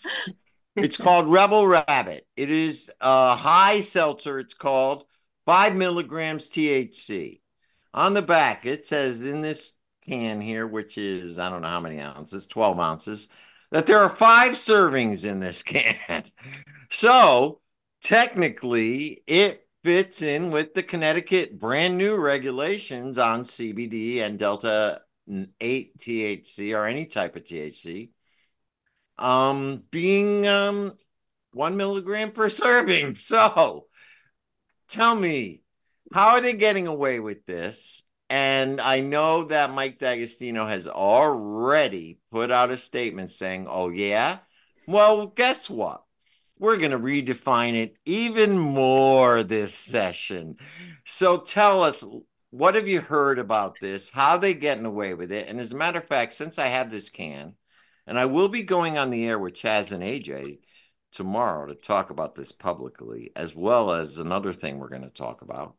[0.77, 2.27] it's called Rebel Rabbit.
[2.37, 4.38] It is a high seltzer.
[4.38, 5.05] It's called
[5.46, 7.40] five milligrams THC.
[7.92, 9.73] On the back, it says in this
[10.07, 13.29] can here, which is I don't know how many ounces, 12 ounces,
[13.70, 16.25] that there are five servings in this can.
[16.90, 17.61] So
[18.03, 25.03] technically, it fits in with the Connecticut brand new regulations on CBD and Delta
[25.61, 28.11] 8 THC or any type of THC
[29.19, 30.95] um being um
[31.53, 33.14] one milligram per serving.
[33.14, 33.87] So
[34.88, 35.62] tell me,
[36.12, 38.03] how are they getting away with this?
[38.29, 44.38] And I know that Mike D'Agostino has already put out a statement saying, oh, yeah.
[44.87, 46.05] Well, guess what?
[46.61, 50.57] We're going to redefine it even more this session.
[51.07, 52.05] So tell us,
[52.51, 54.11] what have you heard about this?
[54.11, 55.49] How they getting away with it?
[55.49, 57.55] And as a matter of fact, since I have this can,
[58.07, 60.59] and I will be going on the air with Chaz and AJ
[61.12, 65.40] tomorrow to talk about this publicly, as well as another thing we're going to talk
[65.40, 65.77] about.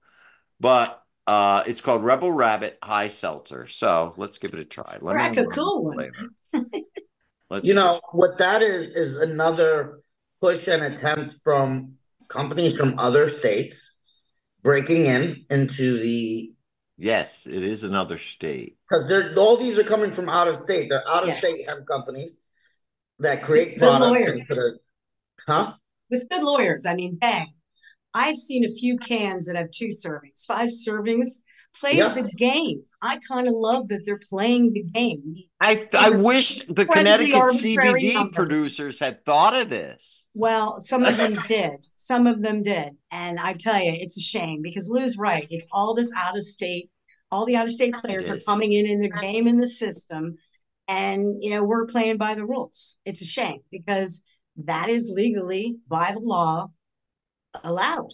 [0.59, 3.67] But uh, it's called Rebel Rabbit High Seltzer.
[3.67, 4.97] So let's give it a try.
[4.99, 5.95] Let Crack me a cool one.
[5.95, 6.71] flavor.
[7.51, 10.00] Let's You know what that is is another
[10.41, 11.93] push and attempt from
[12.27, 13.75] companies from other states
[14.63, 16.51] breaking in into the
[16.97, 18.77] yes, it is another state.
[18.89, 20.89] because they're all these are coming from out of state.
[20.89, 21.37] They're out of Yeah.
[21.37, 22.37] state hemp companies
[23.19, 24.49] that create The products lawyers.
[24.49, 24.79] into the
[25.47, 25.73] huh?
[26.09, 27.53] With good lawyers, I mean, bang.
[28.13, 31.39] I've seen a few cans that have two servings, five servings.
[31.79, 32.09] Play Yeah.
[32.09, 32.83] the game.
[33.01, 35.35] I kind of love that they're playing the game.
[35.59, 38.35] I I wish the Connecticut CBD numbers.
[38.35, 40.27] producers had thought of this.
[40.33, 41.87] Well, some of them did.
[41.95, 42.91] Some of them did.
[43.11, 45.47] And I tell you, it's a shame because Lou's right.
[45.49, 46.89] It's all this out of state,
[47.31, 50.35] all the out of state players are coming in in the game in the system.
[50.87, 52.97] And, you know, we're playing by the rules.
[53.05, 54.23] It's a shame because
[54.57, 56.67] that is legally by the law
[57.63, 58.09] allowed.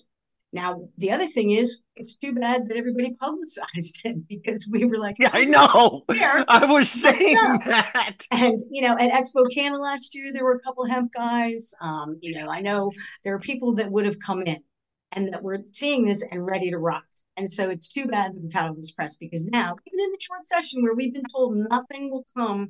[0.53, 4.97] Now, the other thing is, it's too bad that everybody publicized it because we were
[4.97, 6.03] like, Yeah, I know.
[6.11, 6.45] Here.
[6.47, 8.19] I was saying that.
[8.31, 11.73] and you know, at Expo Canada last year, there were a couple hemp guys.
[11.81, 12.91] Um, you know, I know
[13.23, 14.63] there are people that would have come in
[15.11, 17.05] and that were seeing this and ready to rock.
[17.35, 20.11] And so it's too bad that we've had all this press because now, even in
[20.11, 22.69] the short session where we've been told nothing will come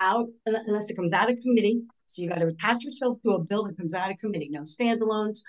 [0.00, 1.82] out unless it comes out of committee.
[2.06, 4.62] So you got to attach yourself to a bill that comes out of committee, no
[4.62, 5.40] standalones,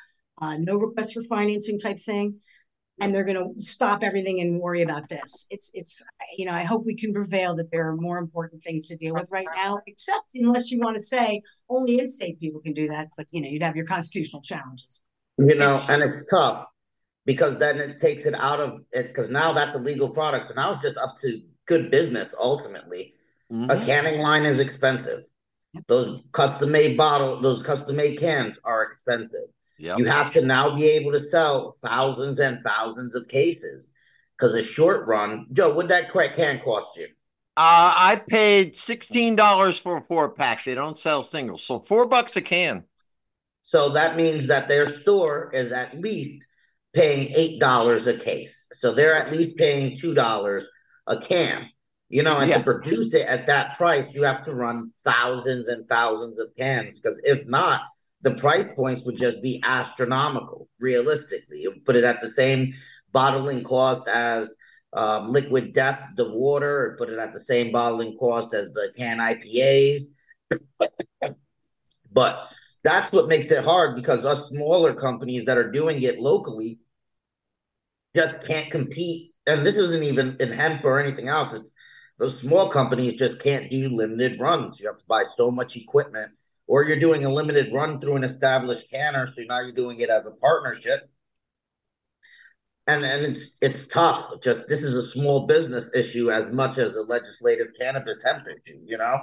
[0.41, 2.35] uh, no request for financing type thing.
[2.99, 5.45] And they're going to stop everything and worry about this.
[5.51, 6.01] It's, it's,
[6.35, 9.13] you know, I hope we can prevail that there are more important things to deal
[9.13, 13.09] with right now, except unless you want to say only in-state people can do that.
[13.15, 15.01] But, you know, you'd have your constitutional challenges.
[15.37, 16.65] You know, It's- and it's tough
[17.23, 20.47] because then it takes it out of it because now that's a legal product.
[20.47, 23.13] So now it's just up to good business ultimately.
[23.51, 23.85] A Mhm.
[23.85, 25.23] canning line is expensive.
[25.85, 29.49] Those custom made bottle, those custom made cans are expensive.
[29.79, 29.99] Yep.
[29.99, 33.91] You have to now be able to sell thousands and thousands of cases.
[34.37, 37.05] Because a short run, Joe, would that crack can cost you?
[37.57, 40.63] Uh, I paid sixteen dollars for a four pack.
[40.63, 42.83] They don't sell singles, so four bucks a can.
[43.63, 46.45] So that means that their store is at least
[46.93, 48.53] paying eight dollars a case.
[48.81, 50.65] So they're at least paying two dollars
[51.07, 51.67] a can.
[52.09, 52.59] You know, and Yeah.
[52.59, 56.99] to produce it at that price, you have to run thousands and thousands of cans
[56.99, 57.81] because if not,
[58.21, 60.67] the price points would just be astronomical.
[60.79, 62.73] Realistically, put it at the same
[63.11, 64.53] bottling cost as
[64.93, 68.91] um, Liquid Death, the water, or put it at the same bottling cost as the
[68.97, 70.01] can IPAs.
[72.11, 72.49] but
[72.83, 76.79] that's what makes it hard because us smaller companies that are doing it locally
[78.15, 79.31] just can't compete.
[79.45, 81.53] And this isn't even in hemp or anything else.
[81.53, 81.73] It's
[82.17, 84.79] those small companies just can't do limited runs.
[84.79, 86.31] You have to buy so much equipment,
[86.67, 89.27] or you're doing a limited run through an established canner.
[89.27, 91.09] So now you're doing it as a partnership.
[92.87, 94.41] And and it's it's tough.
[94.41, 98.79] Just this is a small business issue as much as a legislative cannabis hemp issue,
[98.85, 99.19] you know?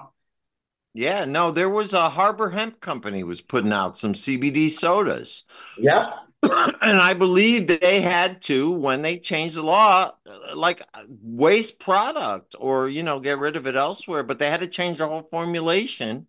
[0.97, 5.43] Yeah, no, there was a Harbor Hemp Company was putting out some CBD sodas.
[5.77, 6.15] Yep.
[6.43, 10.13] and I believe that they had to, when they changed the law,
[10.55, 14.69] like waste product or, you know, get rid of it elsewhere, but they had to
[14.69, 16.29] change the whole formulation.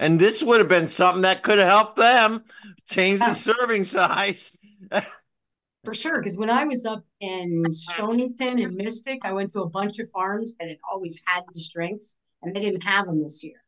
[0.00, 2.42] And this would have been something that could have helped them
[2.88, 4.56] change the serving size.
[5.84, 9.68] For sure, because when I was up in Stonington and Mystic, I went to a
[9.68, 13.44] bunch of farms that had always had these drinks, and they didn't have them this
[13.44, 13.62] year.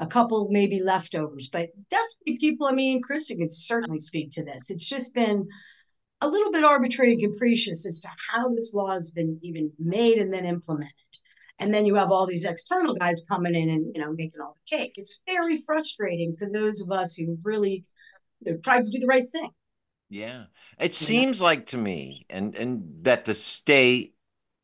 [0.00, 2.66] A couple maybe leftovers, but definitely people.
[2.66, 4.70] I mean, Chris could certainly speak to this.
[4.70, 5.46] It's just been
[6.20, 10.18] a little bit arbitrary and capricious as to how this law has been even made
[10.18, 10.92] and then implemented.
[11.58, 14.54] And then you have all these external guys coming in and you know making all
[14.54, 14.92] the cake.
[14.96, 17.84] It's very frustrating for those of us who really
[18.40, 19.50] you know, tried to do the right thing.
[20.08, 20.44] Yeah.
[20.78, 24.14] It seems like to me and and that the state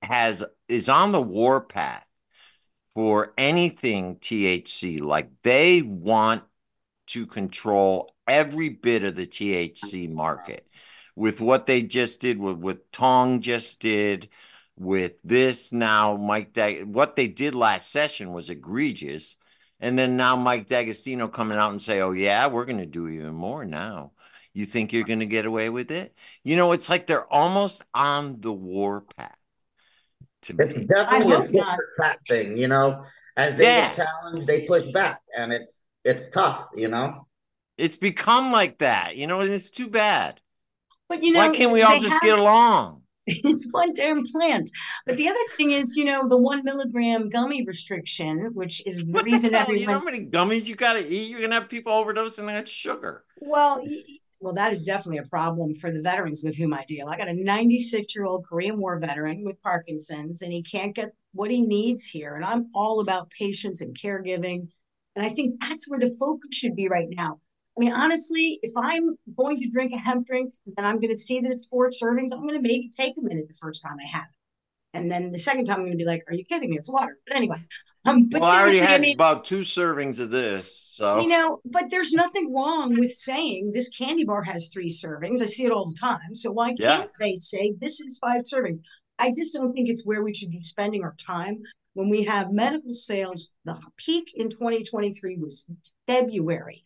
[0.03, 2.05] has is on the warpath
[2.95, 5.01] for anything THC.
[5.01, 6.45] Like they want
[7.09, 10.67] to control every bit of the THC market
[11.17, 14.29] with what they just did with what Tong just did
[14.77, 19.37] with this now Mike Dag what they did last session was egregious
[19.81, 23.09] and then now Mike D'Agostino coming out and say oh yeah we're going to do
[23.09, 24.13] even more now
[24.55, 27.85] you think you're going to get away with it you know it's like they're almost
[27.95, 29.37] on the war path
[30.43, 31.77] to It's me definitely a hope tit not.
[31.77, 33.05] for tat thing, you know.
[33.37, 33.95] As they Yeah.
[33.95, 37.27] get challenged, they push back, and it's it's tough, you know.
[37.79, 40.41] it's become like that you know it's too bad
[41.09, 44.71] But you know, why can't we all just have- get along it's one damn plant.
[45.07, 49.13] But the other thing is, you know, the one milligram gummy restriction, which is the
[49.13, 49.67] what reason hell?
[49.69, 49.99] you know everyone.
[49.99, 52.69] how many gummies you got to eat you're going to have people overdosing on that
[52.69, 53.85] sugar Well,
[54.41, 57.09] well, that is definitely a problem for the veterans with whom I deal.
[57.09, 61.15] I got a 96 year old Korean War veteran with Parkinson's, and he can't get
[61.33, 62.35] what he needs here.
[62.35, 64.69] And I'm all about patience and caregiving.
[65.15, 67.39] And I think that's where the focus should be right now.
[67.77, 71.19] I mean, honestly, if I'm going to drink a hemp drink and I'm going to
[71.19, 73.97] see that it's four servings, I'm going to maybe take a minute the first time
[74.01, 74.99] I have it.
[74.99, 76.77] And then the second time, I'm going to be like, are you kidding me?
[76.77, 77.17] It's water.
[77.27, 77.65] But anyway,
[78.05, 81.29] um, but well i already seriously, I mean, about two servings of this so you
[81.29, 85.41] know, but there's nothing wrong with saying this candy bar has three servings.
[85.41, 86.35] I see it all the time.
[86.35, 88.81] So why can't they say this is five servings?
[89.19, 91.59] I just don't think it's where we should be spending our time
[91.95, 93.51] when we have medical sales.
[93.65, 95.65] The peak in 2023 was
[96.07, 96.85] February.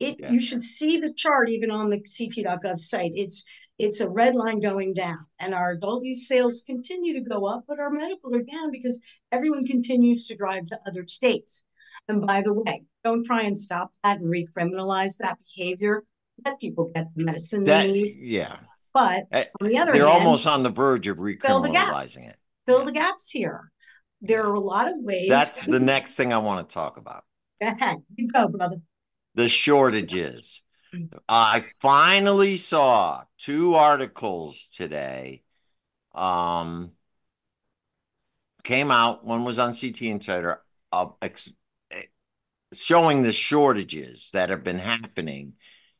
[0.00, 0.32] It Yeah.
[0.32, 3.12] you should see the chart even on the ct.gov site.
[3.14, 3.44] It's
[3.78, 7.64] it's a red line going down, and our adult use sales continue to go up,
[7.68, 9.00] but our medical are down because
[9.32, 11.62] everyone continues to drive to other states.
[12.08, 16.04] And by the way, don't try and stop that and recriminalize that behavior.
[16.44, 18.14] Let people get the medicine that they need.
[18.18, 18.56] yeah
[18.94, 21.90] But Eh, on the other they're hand, almost on the verge of fill the gaps.
[22.16, 23.70] recriminalizing it fill the gaps here.
[24.22, 25.28] There are a lot of ways.
[25.28, 27.24] that's the next thing i want to talk about
[27.60, 27.98] Go ahead.
[28.16, 28.76] You go, brother.
[29.36, 30.62] The shortages.
[30.92, 31.10] Mm.
[31.28, 35.42] I finally saw two articles today.
[36.14, 36.92] Um,
[38.64, 39.24] came out.
[39.24, 41.50] One was on CT Insider, of ex-
[41.90, 42.04] eh,
[42.72, 45.52] showing the shortages that have been happening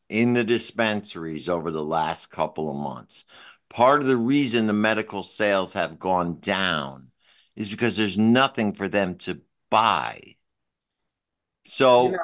[0.08, 3.24] in the dispensaries over the last couple of months.
[3.68, 7.08] Part of the reason the medical sales have gone down
[7.54, 10.36] is because there's nothing for them to buy.
[11.66, 12.10] So.
[12.12, 12.18] Know,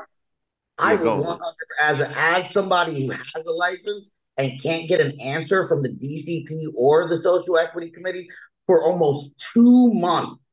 [0.83, 1.17] I go.
[1.17, 5.69] would 100 as a, as somebody who has a license and can't get an answer
[5.69, 8.29] from the DCP or the Social Equity Committee
[8.67, 10.45] for almost two months.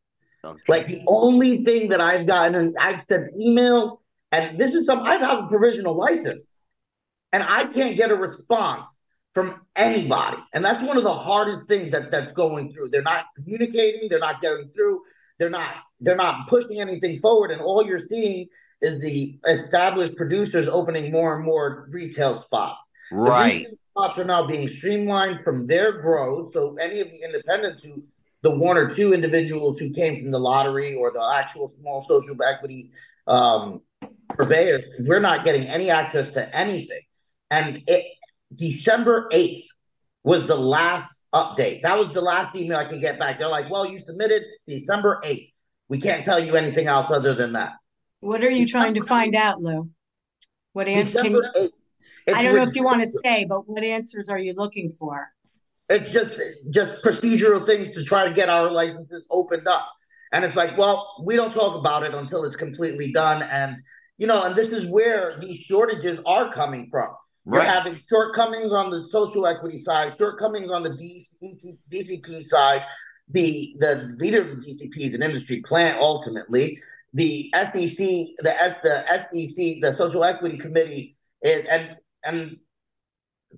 [0.43, 0.59] Okay.
[0.67, 3.97] Like the only thing that I've gotten, and I've sent emails,
[4.31, 6.41] and this is some I have a provisional license,
[7.33, 8.87] and I can't get a response
[9.33, 10.37] from anybody.
[10.53, 12.89] And that's one of the hardest things that that's going through.
[12.89, 15.01] They're not communicating, they're not getting through,
[15.39, 18.47] they're not they're not pushing anything forward, and all you're seeing
[18.81, 22.89] is the established producers opening more and more retail spots.
[23.11, 23.67] The Right.
[23.91, 26.53] spots are now being streamlined from their growth.
[26.53, 28.03] So any of the independents who
[28.41, 32.41] the one or two individuals who came from the lottery or the actual small social
[32.41, 32.91] equity
[33.27, 33.81] um,
[34.29, 37.01] purveyors, we're not getting any access to anything.
[37.51, 38.05] And it,
[38.55, 39.65] December 8th
[40.23, 41.81] was the last update.
[41.81, 43.39] That was the last email I could get back.
[43.39, 45.51] They're like, well, you submitted December 8th.
[45.89, 47.73] We can't tell you anything else other than that.
[48.21, 49.89] What are you trying to find out, Lou?
[50.73, 51.71] What answer can you,
[52.35, 55.31] I don't know if you want to say, but what answers are you looking for?
[55.89, 59.89] It's just just procedural things to try to get our licenses opened up.
[60.31, 63.41] And it's like, well, we don't talk about it until it's completely done.
[63.41, 63.77] And
[64.17, 67.09] you know, and this is where these shortages are coming from.
[67.45, 67.63] Right.
[67.63, 72.83] You're having shortcomings on the social equity side, shortcomings on the DC, DCP side.
[73.31, 76.79] The the leader of the DCP is an industry plant ultimately.
[77.13, 82.57] The SEC, the S the SEC, the Social Equity Committee is and and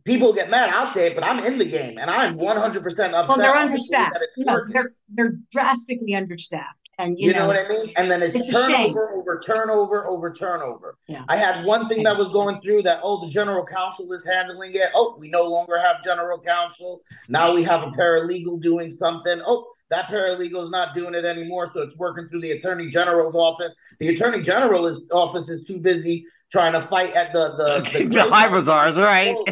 [0.05, 0.69] people get mad.
[0.73, 3.27] I'll say it, but I'm in the game and I'm 100 percent upset.
[3.27, 4.17] Well, they're understaffed.
[4.37, 6.77] No, they're they're drastically understaffed.
[7.01, 7.93] And you, you know, know, what I mean?
[7.95, 10.97] And then it's, it's turnover over turnover over turnover.
[11.07, 11.23] Yeah.
[11.29, 14.75] I had one thing that was going through that, oh, the general counsel is handling
[14.75, 14.91] it.
[14.93, 17.01] Oh, we no longer have general counsel.
[17.27, 19.41] Now we have a paralegal doing something.
[19.45, 21.69] Oh, that paralegal is not doing it anymore.
[21.73, 23.75] So it's working through the attorney general's office.
[23.99, 28.29] The attorney general's office is too busy trying to fight at the the, the, the
[28.29, 29.35] high bazaars, right?
[29.37, 29.45] Oh,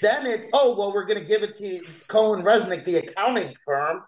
[0.00, 4.02] then it's oh well, we're going to give it to CohnReznick, the accounting firm,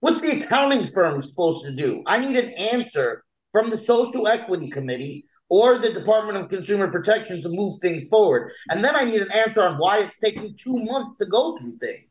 [0.00, 2.02] What's the accounting firm supposed to do?
[2.06, 7.40] I need an answer from the Social Equity Committee or the Department of Consumer Protection
[7.42, 8.52] to move things forward.
[8.70, 11.78] And then I need an answer on why it's taking two months to go through
[11.78, 12.06] things.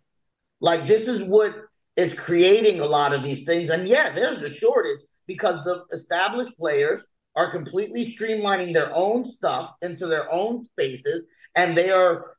[0.62, 1.56] Like this is what
[1.96, 3.70] is creating a lot of these things.
[3.70, 7.04] And yeah, there's a shortage because the established players
[7.36, 12.36] are completely streamlining their own stuff into their own spaces and they are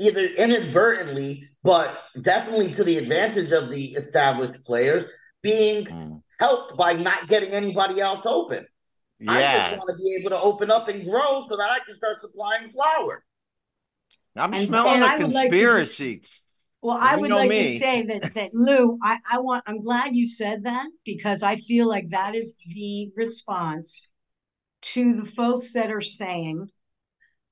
[0.00, 5.04] either inadvertently but definitely to the advantage of the established players
[5.42, 6.22] being mm.
[6.40, 8.66] helped by not getting anybody else open.
[9.20, 9.32] Yeah.
[9.32, 11.96] I just want to be able to open up and grow so that I can
[11.96, 13.24] start supplying flour.
[14.36, 16.12] I'm and, smelling and a conspiracy.
[16.14, 16.42] Like just,
[16.82, 17.58] well, I you would like me.
[17.58, 21.56] to say that that Lou, I, I want I'm glad you said that because I
[21.56, 24.10] feel like that is the response
[24.80, 26.68] to the folks that are saying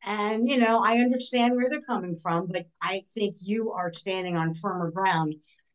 [0.07, 4.37] and, you know, I understand where they're coming from, but I think you are standing
[4.37, 5.35] on firmer ground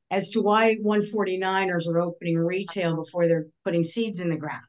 [0.09, 4.61] as to why 149ers are opening retail before they're putting seeds in the ground.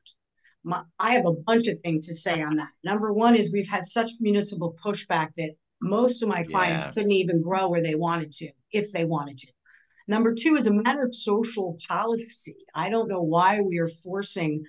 [0.64, 2.71] My, I have a bunch of things to say on that.
[2.85, 6.92] Number one is we've had such municipal pushback that most of my clients yeah.
[6.92, 9.53] couldn't even grow where they wanted to, if they wanted to.
[10.09, 12.57] Number two is a matter of social policy.
[12.75, 14.65] I don't know why we are forcing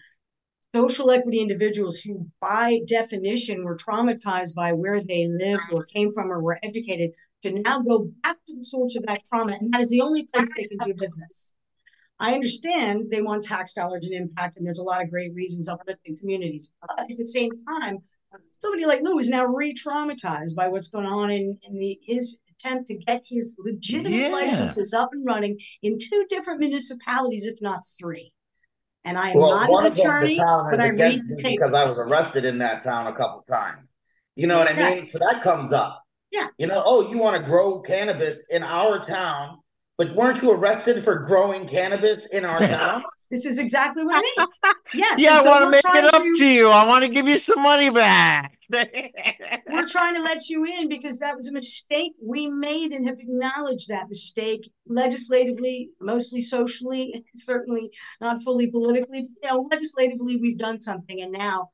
[0.76, 6.32] social equity individuals who, by definition, were traumatized by where they lived or came from
[6.32, 7.12] or were educated
[7.44, 9.58] to now go back to the source of that trauma.
[9.60, 11.54] And that is the only place they can do business.
[12.20, 15.68] I understand they want tax dollars and impact, and there's a lot of great reasons
[15.68, 16.72] uplifting communities.
[16.80, 17.98] But at the same time,
[18.60, 22.88] somebody like Lou is now re-traumatized by what's going on in, in the, his attempt
[22.88, 24.28] to get his legitimate yeah.
[24.30, 28.34] licenses up and running in two different municipalities, if not three.
[29.06, 32.46] And I am well, not an attorney, but I read the because I was arrested
[32.46, 33.88] in that town a couple times.
[34.36, 35.10] You know what I mean?
[35.12, 36.02] So that comes up.
[36.32, 36.48] Yeah.
[36.58, 39.60] You know, oh, you want to grow cannabis in our town,
[39.98, 43.04] but weren't you arrested for growing cannabis in our town?
[43.34, 44.48] This is exactly what I mean.
[44.94, 45.20] Yes.
[45.20, 46.70] yeah, I want to make it up to, to you.
[46.70, 48.60] I want to give you some money back.
[48.72, 53.18] we're trying to let you in because that was a mistake we made and have
[53.20, 57.90] acknowledged that mistake legislatively, mostly socially, certainly
[58.22, 59.28] not fully politically.
[59.42, 61.72] You know, legislatively, we've done something, and now,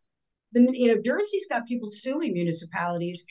[0.54, 3.26] the you know, Jersey's got people suing municipalities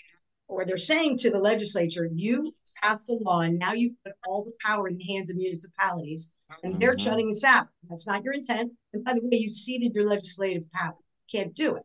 [0.49, 4.45] or they're saying to the legislature, you passed a law and now you've put all
[4.45, 6.31] the power in the hands of municipalities
[6.63, 7.05] and they're mm-hmm.
[7.05, 7.69] shutting us out.
[7.89, 8.73] That's not your intent.
[8.93, 10.97] And by the way, you've ceded your legislative power.
[11.31, 11.83] Can't do it.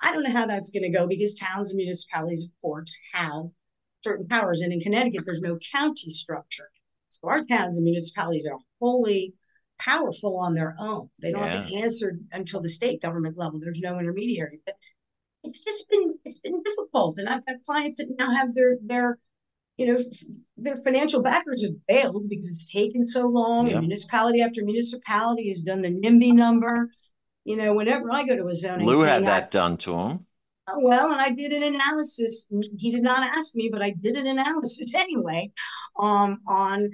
[0.00, 3.46] I don't know how that's going to go because towns and municipalities, of course, have
[4.02, 4.60] certain powers.
[4.60, 6.70] And in Connecticut, there's no county structure.
[7.08, 9.34] So our towns and municipalities are wholly
[9.78, 11.08] powerful on their own.
[11.20, 11.56] They don't yeah.
[11.56, 13.60] have to answer until the state government level.
[13.60, 14.60] There's no intermediary.
[14.64, 14.76] But
[15.44, 17.18] it's just been it's been difficult.
[17.18, 19.18] And I've got clients that now have their their
[19.82, 19.98] you know
[20.56, 23.70] their financial backers have failed because it's taken so long.
[23.70, 26.88] And municipality after municipality has done the NIMBY number.
[27.44, 30.26] You know, whenever I go to a zoning, Lou had that I, done to him.
[30.76, 32.46] Well, and I did an analysis.
[32.78, 35.50] He did not ask me, but I did an analysis anyway
[35.98, 36.90] um, on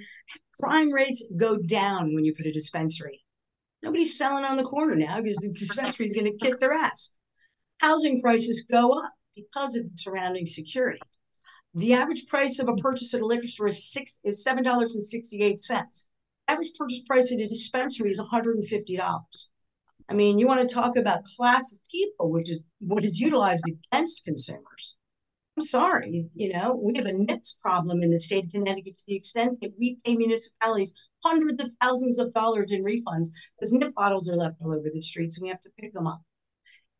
[0.59, 3.23] crime rates go down when you put a dispensary.
[3.83, 7.11] Nobody's selling on the corner now because the dispensary is going to kick their ass
[7.79, 11.01] housing prices go up because of the surrounding security.
[11.75, 14.95] The average price of a purchase at a liquor store is six is seven dollars
[14.95, 16.07] and sixty eight cents.
[16.49, 19.49] average purchase price at a dispensary is $150.
[20.09, 23.65] I mean, you want to talk about class of people, which is what is utilized
[23.69, 24.97] against consumers.
[25.57, 29.05] I'm sorry, you know, we have a NIPS problem in the state of Connecticut to
[29.07, 30.95] the extent that we pay municipalities
[31.25, 35.01] hundreds of thousands of dollars in refunds because nip bottles are left all over the
[35.03, 36.23] streets and we have to pick them up.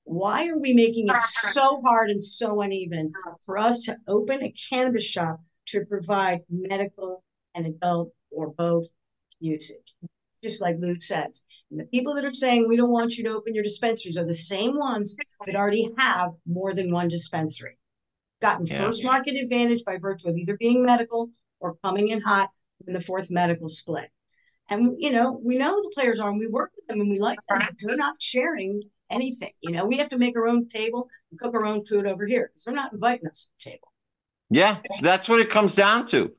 [0.09, 3.13] Why are we making it so hard and so uneven
[3.45, 7.23] for us to open a cannabis shop to provide medical
[7.55, 8.87] and adult or both
[9.39, 9.95] usage?
[10.43, 11.43] Just like Lou says.
[11.71, 14.25] And the people that are saying we don't want you to open your dispensaries are
[14.25, 17.77] the same ones that already have more than one dispensary.
[18.41, 18.79] Gotten yeah.
[18.79, 21.29] first market advantage by virtue of either being medical
[21.61, 22.49] or coming in hot
[22.87, 24.09] in the fourth medical split.
[24.71, 27.19] And you know, we know the players are and we work with them and we
[27.19, 28.81] like them, but they're not sharing
[29.11, 29.53] anything.
[29.61, 32.27] You know, we have to make our own table and cook our own food over
[32.27, 33.93] here because they're not inviting us to the table.
[34.51, 36.33] Yeah, that's what it comes down to.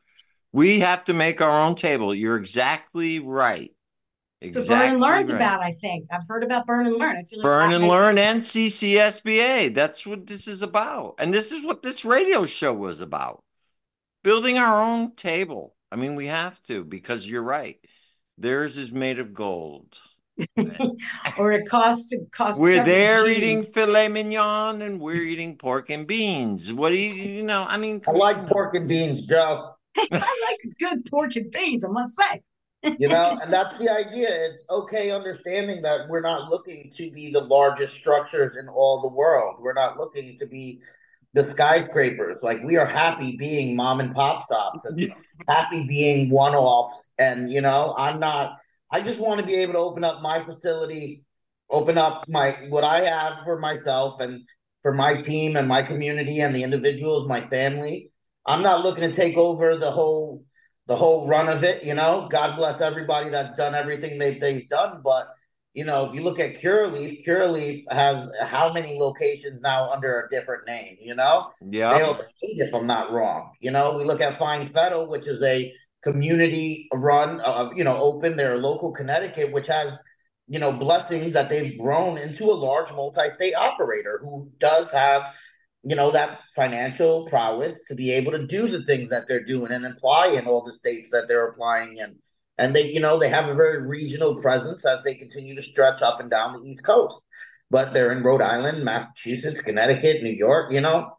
[0.51, 2.13] We have to make our own table.
[2.13, 3.71] You're exactly right.
[4.41, 5.37] Exactly so Burn and Learn's right.
[5.37, 6.07] about, I think.
[6.11, 7.17] I've heard about Burn and Learn.
[7.17, 9.75] I feel like Burn and Learn and CCSBA.
[9.75, 11.15] That's what this is about.
[11.19, 13.43] And this is what this radio show was about.
[14.23, 15.75] Building our own table.
[15.91, 17.77] I mean, we have to because you're right.
[18.37, 19.97] Theirs is made of gold.
[21.37, 22.61] Or it costs it costs.
[22.61, 23.37] We're there G's.
[23.37, 26.71] eating filet mignon, and we're eating pork and beans.
[26.71, 27.65] What do you, you know?
[27.67, 29.73] I mean, I like pork and beans, Joe.
[29.97, 31.83] I like good pork and beans.
[31.83, 32.41] I must say.
[32.97, 34.29] you know, and that's the idea.
[34.29, 39.09] It's okay understanding that we're not looking to be the largest structures in all the
[39.09, 39.57] world.
[39.59, 40.81] We're not looking to be
[41.33, 42.37] the skyscrapers.
[42.41, 45.13] Like we are happy being mom and pop shops and
[45.47, 47.13] happy being one offs.
[47.17, 48.58] And you know, I'm not
[48.91, 51.23] I just want to be able to open up my facility,
[51.69, 54.41] open up my what I have for myself and
[54.81, 58.11] for my team and my community and the individuals, my family.
[58.45, 60.43] I'm not looking to take over the whole
[60.87, 62.27] the whole run of it, you know.
[62.31, 65.27] God bless everybody that's done everything they, they've done, but
[65.73, 70.29] you know, if you look at Curaleaf, Curaleaf has how many locations now under a
[70.35, 71.51] different name, you know?
[71.69, 71.93] Yeah.
[71.93, 73.51] They have eight, if I'm not wrong.
[73.59, 75.71] You know, we look at Fine Fettle, which is a
[76.01, 79.97] community run, uh, you know, open their local Connecticut, which has,
[80.47, 85.33] you know, blessings that they've grown into a large multi-state operator who does have,
[85.83, 89.71] you know, that financial prowess to be able to do the things that they're doing
[89.71, 92.15] and apply in all the states that they're applying in.
[92.57, 96.01] And they, you know, they have a very regional presence as they continue to stretch
[96.01, 97.17] up and down the East Coast.
[97.71, 101.11] But they're in Rhode Island, Massachusetts, Connecticut, New York, you know,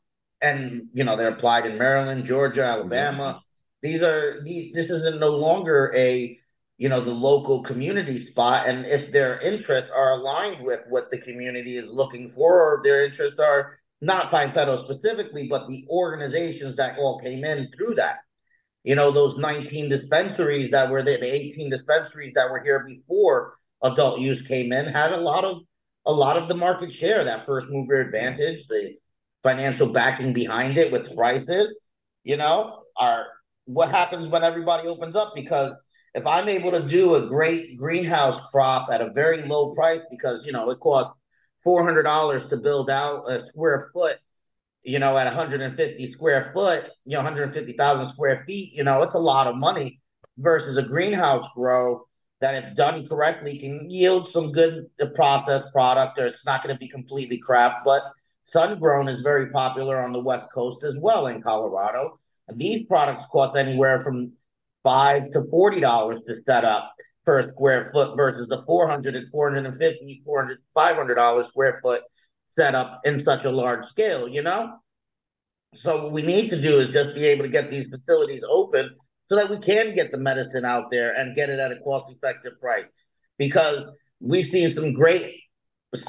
[0.43, 3.41] and you know, they're applied in Maryland, Georgia, Alabama.
[3.83, 4.73] These are these.
[4.75, 6.39] This isn't no longer a
[6.79, 11.19] you know the local community spot, and if their interests are aligned with what the
[11.19, 16.77] community is looking for, or their interests are not Fine Fettle specifically, but the organizations
[16.77, 18.19] that all came in through that.
[18.83, 23.59] You know, those 19 dispensaries that were there, the 18 dispensaries that were here before
[23.83, 25.63] adult use came in had a lot of
[26.07, 28.95] a lot of the market share, that first mover advantage, the
[29.43, 31.79] financial backing behind it with prices,
[32.25, 33.27] you know, are
[33.73, 35.33] what happens when everybody opens up?
[35.35, 35.73] Because
[36.15, 40.45] if I'm able to do a great greenhouse crop at a very low price because
[40.45, 41.15] you know it costs
[41.63, 44.19] four hundred dollars to build out a square foot,
[44.83, 49.19] you know, at 150 square foot, you know, 150,000 square feet, you know, it's a
[49.19, 50.01] lot of money
[50.39, 52.07] versus a greenhouse grow
[52.41, 56.79] that if done correctly can yield some good processed product or it's not going to
[56.79, 58.03] be completely crap, but
[58.45, 62.20] sun grown is very popular on the west coast as well in Colorado
[62.57, 64.33] these products cost anywhere from
[64.83, 66.95] five to forty dollars to set up
[67.25, 72.03] per square foot versus the 400 and 450 400 500 dollars square foot
[72.49, 74.79] setup in such a large scale you know?
[75.77, 78.91] So what we need to do is just be able to get these facilities open
[79.29, 82.07] so that we can get the medicine out there and get it at a cost
[82.11, 82.91] effective price.
[83.39, 83.87] Because
[84.19, 85.41] we've seen some great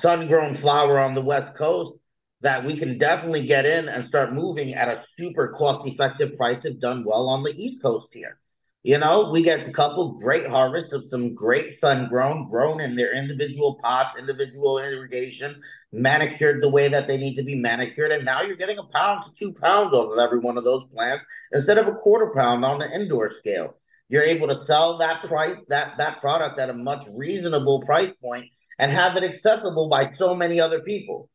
[0.02, 1.94] sun grown flower on the west coast
[2.42, 6.66] that we can definitely get in and start moving at a super cost effective price
[6.66, 8.38] if done well on the East Coast here.
[8.84, 12.96] You know, we get a couple great harvests of some great sun grown, grown in
[12.96, 15.62] their individual pots, individual irrigation,
[15.92, 18.12] manicured the way that they need to be manicured.
[18.12, 20.86] And now you're getting a pound to two pounds off of every one of those
[20.96, 23.76] plants instead of a quarter pound on the indoor scale.
[24.10, 28.48] You're able to sell that price, that that product at a much reasonable price point
[28.80, 31.30] and have it accessible by so many other people.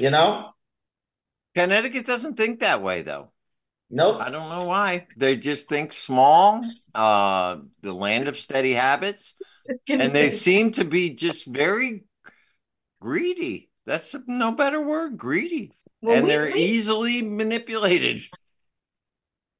[0.00, 0.48] You know?
[1.54, 3.32] Connecticut doesn't think that way though.
[3.90, 4.16] Nope.
[4.18, 5.08] I don't know why.
[5.18, 9.34] They just think small, uh, the land of steady habits.
[9.90, 12.04] and they seem to be just very
[13.02, 13.68] greedy.
[13.84, 15.72] That's no better word, greedy.
[16.00, 18.22] Well, and we, they're we, easily manipulated.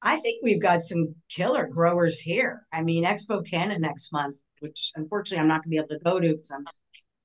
[0.01, 2.65] I think we've got some killer growers here.
[2.73, 6.03] I mean, Expo Canada next month, which unfortunately I'm not going to be able to
[6.03, 6.65] go to because I'm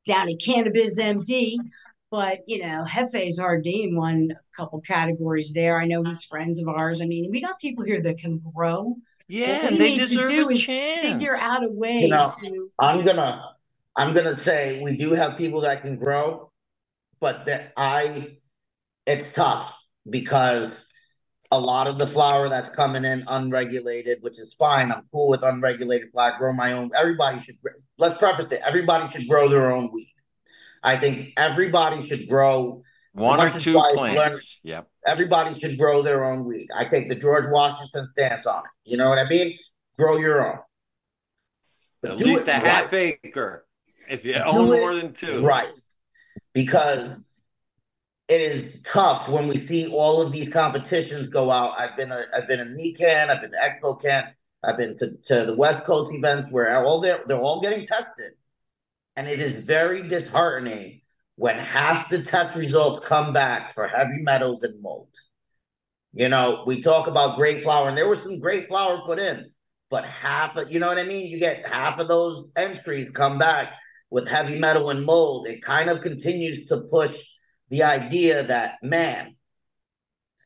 [0.06, 1.56] down at Cannabis MD.
[2.10, 5.78] But you know, Hefe Zardine won a couple categories there.
[5.78, 7.02] I know he's friends of ours.
[7.02, 8.96] I mean, we got people here that can grow.
[9.28, 11.08] Yeah, what we they need to deserve do a is chance.
[11.08, 12.70] figure out a way You know, to.
[12.78, 13.44] I'm gonna
[13.96, 16.52] I'm gonna say we do have people that can grow,
[17.20, 18.36] but that I
[19.04, 19.72] it's tough
[20.08, 20.70] because
[21.50, 24.92] a lot of the flower that's coming in unregulated, which is fine.
[24.92, 26.36] I'm cool with unregulated flower.
[26.38, 26.90] Grow my own.
[26.96, 27.56] Everybody should.
[27.98, 28.60] Let's preface it.
[28.64, 30.12] Everybody should grow their own weed.
[30.82, 32.82] I think everybody should grow.
[33.12, 33.96] One or two plants.
[34.18, 34.38] learning.
[34.62, 34.88] Yep.
[35.06, 36.68] Everybody should grow their own weed.
[36.74, 38.70] I take the George Washington stance on it.
[38.90, 39.58] You know what I mean?
[39.98, 40.58] Grow your own.
[42.02, 42.62] But At do least it a right.
[42.62, 43.64] half acre.
[44.08, 45.44] If you Do own more than two.
[45.44, 45.70] Right.
[46.52, 47.26] Because
[48.28, 51.74] it is tough when we see all of these competitions go out.
[51.78, 54.28] I've been a, I've been in NECANN, I've been to Expo Can,
[54.64, 58.32] I've been to, to the West Coast events where all they're they're all getting tested.
[59.16, 61.00] And it is very disheartening
[61.36, 65.08] when half the test results come back for heavy metals and mold.
[66.12, 69.50] You know, we talk about great flour, and there was some great flour put in,
[69.90, 71.26] but half of you know what I mean?
[71.26, 73.74] You get half of those entries come back
[74.10, 75.46] with heavy metal and mold.
[75.46, 77.14] It kind of continues to push
[77.68, 79.36] the idea that, man,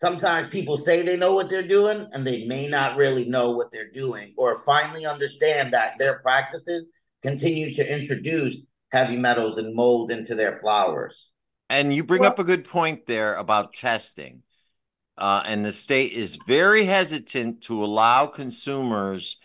[0.00, 3.70] sometimes people say they know what they're doing and they may not really know what
[3.70, 6.88] they're doing or finally understand that their practices
[7.22, 8.56] continue to introduce
[8.92, 11.28] heavy metals and mold into their flowers.
[11.68, 14.42] And you bring Well- up a good point there about testing.
[15.16, 19.36] Uh, and the state is very hesitant to allow consumers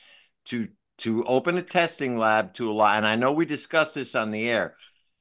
[0.46, 4.32] to to open a testing lab to allow, and I know we discussed this on
[4.32, 4.76] the air,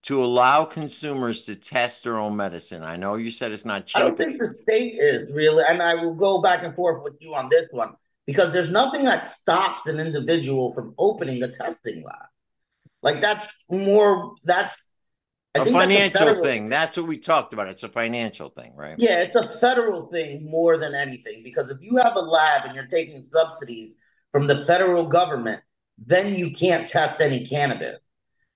[0.04, 2.84] to allow consumers to test their own medicine.
[2.84, 3.96] I know you said it's not cheap.
[3.96, 7.14] I don't think the state is really, and I will go back and forth with
[7.18, 7.94] you on this one
[8.24, 12.26] because there's nothing that stops an individual from opening a testing lab.
[13.04, 14.76] Like that's more that's
[15.54, 16.68] I A think that's financial federal- thing.
[16.68, 17.68] That's what we talked about.
[17.68, 18.96] It's a financial thing, right?
[18.98, 22.74] Yeah, it's a federal thing more than anything because if you have a lab and
[22.74, 23.94] you're taking subsidies
[24.32, 25.62] from the federal government,
[25.98, 28.02] then you can't test any cannabis.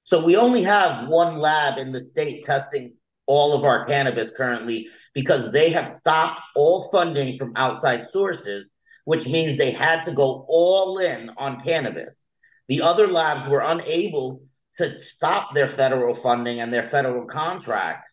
[0.04, 2.94] So we only have one lab in the state testing
[3.26, 8.70] all of our cannabis currently because they have stopped all funding from outside sources,
[9.04, 12.24] which means they had to go all in on cannabis.
[12.68, 14.42] The other labs were unable
[14.78, 18.12] to stop their federal funding and their federal contracts.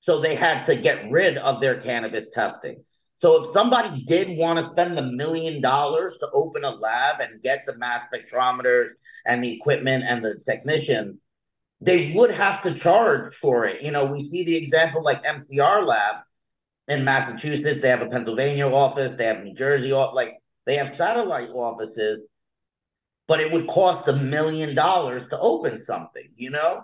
[0.00, 2.82] So they had to get rid of their cannabis testing.
[3.20, 7.42] So if somebody did want to spend the million dollars to open a lab and
[7.42, 8.90] get the mass spectrometers
[9.26, 11.18] and the equipment and the technicians,
[11.80, 13.82] they would have to charge for it.
[13.82, 16.16] You know, we see the example like MCR Lab
[16.86, 17.82] in Massachusetts.
[17.82, 19.16] They have a Pennsylvania office.
[19.16, 19.92] They have New Jersey.
[19.92, 22.24] Like they have satellite offices,
[23.28, 26.28] but it would cost a million dollars to open something.
[26.36, 26.82] You know,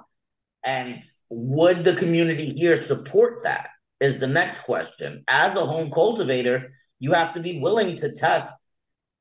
[0.62, 3.70] and would the community here support that?
[4.00, 5.24] Is the next question.
[5.28, 8.46] As a home cultivator, you have to be willing to test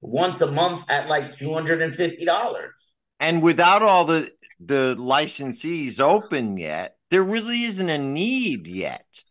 [0.01, 2.73] once a month at like two hundred and fifty dollars.
[3.19, 9.23] And without all the the licensees open yet, there really isn't a need yet.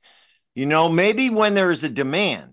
[0.55, 2.52] You know, maybe when there is a demand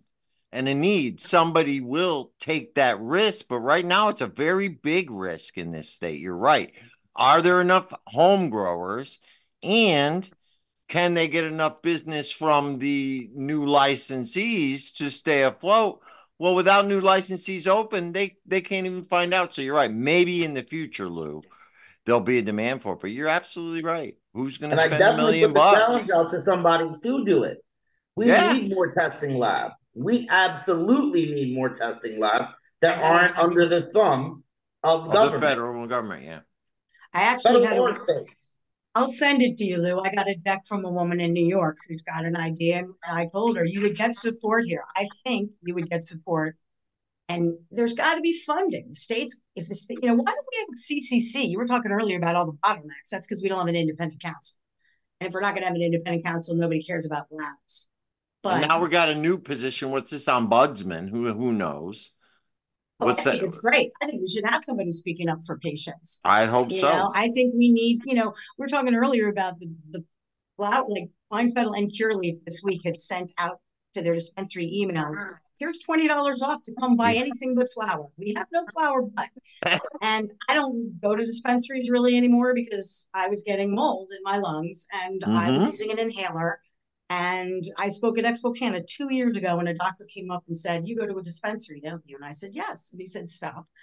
[0.52, 3.46] and a need, somebody will take that risk.
[3.48, 6.20] But right now, it's a very big risk in this state.
[6.20, 6.74] You're right.
[7.16, 9.20] Are there enough home growers?
[9.62, 10.28] And
[10.88, 16.02] can they get enough business from the new licensees to stay afloat?
[16.40, 19.54] Well, without new licensees open, they they can't even find out.
[19.54, 19.92] So you're right.
[19.92, 21.42] Maybe in the future, Lou,
[22.06, 23.02] there'll be a demand for it.
[23.02, 24.16] But you're absolutely right.
[24.34, 26.90] Who's going to And I spend a definitely million put the challenge out to somebody
[27.04, 27.60] to do it.
[28.16, 28.54] We Yeah.
[28.54, 29.76] need more testing labs.
[30.00, 34.44] We absolutely need more testing labs that aren't under the thumb
[34.84, 36.40] of Of the federal government, yeah.
[37.14, 38.36] I actually Federal had a or state.
[38.96, 40.00] I'll send it to you, Lou.
[40.00, 42.80] I got a deck from a woman in New York who's got an idea.
[42.80, 44.84] And I told her you would get support here.
[44.96, 46.56] I think you would get support.
[47.28, 48.94] And there's got to be funding.
[48.94, 51.50] States, if the state, you know, why don't we have a CCC?
[51.50, 53.10] You were talking earlier about all the bottlenecks.
[53.12, 54.58] That's because we don't have an independent council.
[55.20, 57.90] And if we're not going to have an independent council, nobody cares about labs.
[58.48, 59.92] And But now we've got a new position.
[59.92, 61.10] What's this ombudsman?
[61.10, 62.12] Who who knows?
[62.98, 63.44] What's I think that?
[63.44, 63.92] it's great.
[64.02, 66.20] I think we should have somebody speaking up for patients.
[66.24, 66.90] I hope You so.
[66.90, 70.04] know, I think we need, you know, we are talking earlier about the the
[70.58, 73.60] flower, like Weinfeld and Curaleaf this week had sent out
[73.94, 75.20] to their dispensary emails.
[75.58, 78.08] Here's twenty dollars off to come buy anything but flour.
[78.18, 79.30] We have no flour but.
[80.02, 84.38] and I don't go to dispensaries really anymore because I was getting mold in my
[84.38, 85.72] lungs and I was Mhm.
[85.72, 86.62] using an inhaler.
[87.10, 90.56] And I spoke at Expo Canada two years ago when a doctor came up and
[90.56, 92.16] said, You go to a dispensary, don't you?
[92.16, 92.90] And I said, Yes.
[92.92, 93.66] And he said, Stop.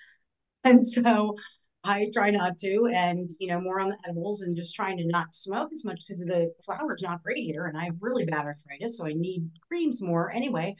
[0.65, 1.37] And so
[1.85, 5.07] I try not to, and you know, more on the edibles and just trying to
[5.07, 8.45] not smoke as much because the flower's not great here, and I have really bad
[8.45, 10.75] arthritis, so I need creams more anyway.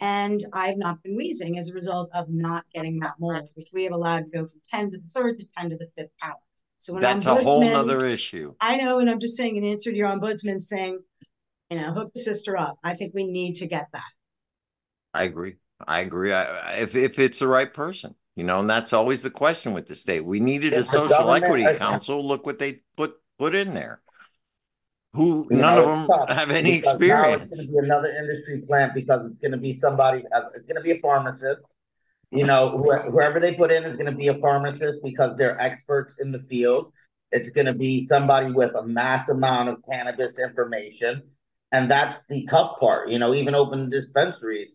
[0.00, 3.84] And I've not been wheezing as a result of not getting that mold, which we
[3.84, 6.34] have allowed to go from 10 to the third to 10 to the fifth power.
[6.78, 8.54] So when that's a whole other issue.
[8.60, 11.00] I know, and I'm just saying in answer to your ombudsman saying,
[11.74, 12.78] you know, hook the sister up.
[12.84, 14.12] I think we need to get that.
[15.12, 15.56] I agree.
[15.86, 16.32] I agree.
[16.32, 18.14] I, if if it's the right person.
[18.36, 20.24] You know, and that's always the question with the state.
[20.24, 22.26] We needed a social equity council.
[22.26, 24.00] Look what they put put in there.
[25.12, 27.44] Who you none know, of them have any experience.
[27.44, 30.24] it's going to be another industry plant because it's going to be somebody.
[30.34, 31.62] Uh, it's going to be a pharmacist.
[32.32, 32.70] You know,
[33.10, 36.42] whoever they put in is going to be a pharmacist because they're experts in the
[36.50, 36.92] field.
[37.30, 41.22] It's going to be somebody with a mass amount of cannabis information,
[41.74, 43.10] and that's the tough part.
[43.10, 44.74] You know, even open dispensaries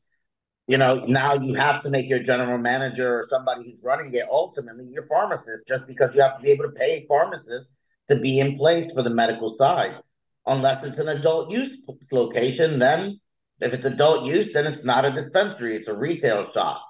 [0.70, 4.26] you know, now you have to make your general manager or somebody who's running it
[4.32, 7.72] ultimately your pharmacist, just because you have to be able to pay pharmacists
[8.08, 9.98] to be in place for the medical side.
[10.46, 11.76] Unless it's an adult use
[12.12, 13.20] location, then
[13.60, 16.86] if it's adult use, then it's not a dispensary, it's a retail shop.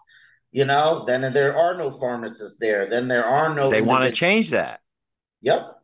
[0.52, 2.90] You know, then there are no pharmacists there.
[2.90, 3.70] Then there are no.
[3.70, 4.82] They want to change that.
[5.40, 5.79] Yep.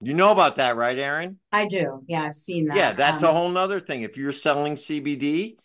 [0.00, 1.38] You know about that, right, Erin?
[1.50, 2.04] I do.
[2.06, 2.76] Yeah, I've seen that.
[2.76, 4.02] Yeah, that's um, a whole nother thing.
[4.02, 5.56] If you're selling CBD,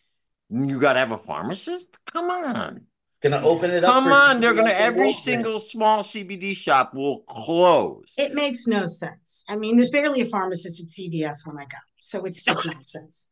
[0.50, 2.00] you got to have a pharmacist.
[2.06, 2.88] Come on.
[3.24, 3.94] Gonna open it up.
[3.94, 8.14] Come on, they're gonna every single small CBD shop will close.
[8.18, 9.46] It makes no sense.
[9.48, 13.30] I mean, there's barely a pharmacist at CVS when I go, so it's just nonsense.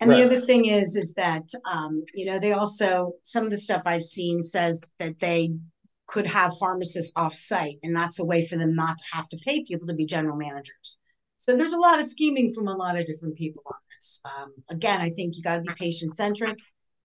[0.00, 0.18] And right.
[0.18, 3.82] the other thing is, is that um, you know they also some of the stuff
[3.84, 5.50] I've seen says that they
[6.12, 9.38] could have pharmacists off site, and that's a way for them not to have to
[9.46, 10.98] pay people to be general managers.
[11.38, 14.20] So there's a lot of scheming from a lot of different people on this.
[14.24, 16.58] Um, again, I think you got to be patient centric.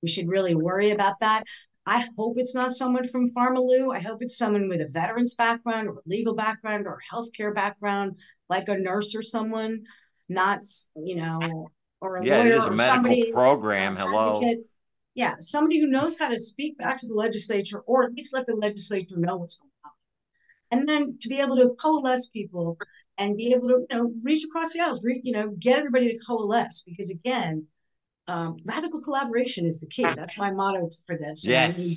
[0.04, 1.44] We should really worry about that.
[1.86, 3.96] I hope it's not someone from Pharmaloo.
[3.96, 8.18] I hope it's someone with a veterans background or legal background or healthcare background,
[8.50, 9.84] like a nurse or someone,
[10.28, 10.60] not
[10.98, 11.70] you know,
[12.02, 13.96] or a yeah, lawyer it is a medical program.
[13.96, 14.36] Hello.
[14.36, 14.66] Advocate
[15.18, 18.46] yeah, somebody who knows how to speak back to the legislature or at least let
[18.46, 19.92] the legislature know what's going on.
[20.70, 22.78] And then to be able to coalesce people
[23.18, 26.16] and be able to, you know, reach across the aisles, re- you know, get everybody
[26.16, 27.66] to coalesce because again,
[28.28, 30.04] um, radical collaboration is the key.
[30.04, 31.48] That's my motto for this.
[31.48, 31.96] Yes,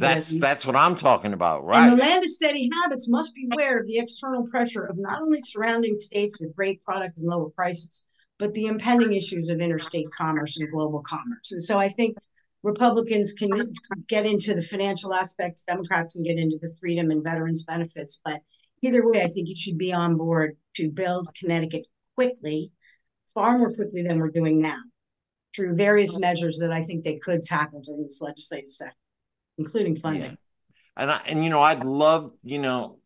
[0.00, 1.88] that's that's what I'm talking about, right?
[1.88, 5.38] And the land of steady habits must beware of the external pressure of not only
[5.40, 8.02] surrounding states with great product and lower prices,
[8.40, 11.52] but the impending issues of interstate commerce and global commerce.
[11.52, 12.16] And so I think
[12.66, 13.72] Republicans can
[14.08, 18.20] get into the financial aspects, Democrats can get into the freedom and veterans benefits.
[18.24, 18.40] But
[18.82, 21.86] either way, I think you should be on board to build Connecticut
[22.16, 22.72] quickly,
[23.32, 24.80] far more quickly than we're doing now,
[25.54, 28.94] through various measures that I think they could tackle during this legislative session,
[29.58, 30.22] including funding.
[30.22, 30.36] Yeah.
[30.96, 32.98] And I, and you know, I'd love, you know,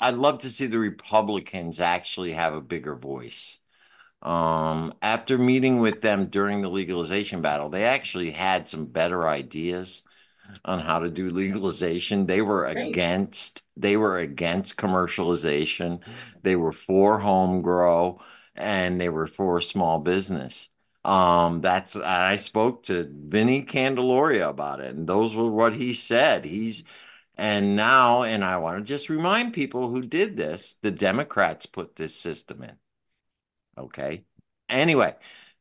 [0.00, 3.60] I'd love to see the Republicans actually have a bigger voice
[4.22, 10.02] um, after meeting with them during the legalization battle, they actually had some better ideas
[10.64, 12.26] on how to do legalization.
[12.26, 16.00] They were against they were against commercialization.
[16.42, 18.20] They were for home grow
[18.54, 20.68] and they were for small business.
[21.04, 26.44] Um, that's I spoke to Vinny Candelora about it, and those were what he said.
[26.44, 26.84] He's
[27.36, 31.96] and now, and I want to just remind people who did this, the Democrats put
[31.96, 32.76] this system in.
[33.78, 34.24] Okay.
[34.68, 35.14] Anyway,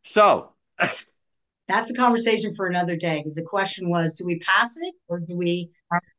[0.04, 0.54] so
[1.68, 5.20] that's a conversation for another day because the question was do we pass it or
[5.20, 5.70] do we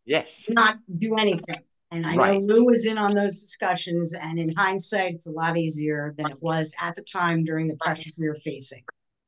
[0.05, 1.63] yes not do anything?
[1.91, 2.41] And I right.
[2.41, 6.31] know Lou was in on those discussions, and in hindsight, it's a lot easier than
[6.31, 8.83] it was at the time during the pressures we were facing.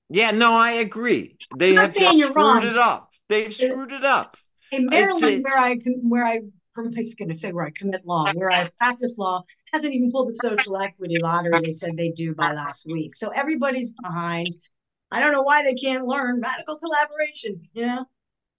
[0.09, 1.37] Yeah, no, I agree.
[1.59, 2.65] They have just screwed wrong.
[2.65, 3.13] it up.
[3.29, 4.39] They've screwed it up.
[4.73, 6.41] In Maryland, where I where I
[6.77, 10.11] I'm just going to say where I commit law, where I practice law, hasn't even
[10.11, 13.15] pulled the social equity lottery they said they do by last week.
[13.15, 14.57] So everybody's behind.
[15.11, 18.07] I don't know why they can't learn radical collaboration, you know?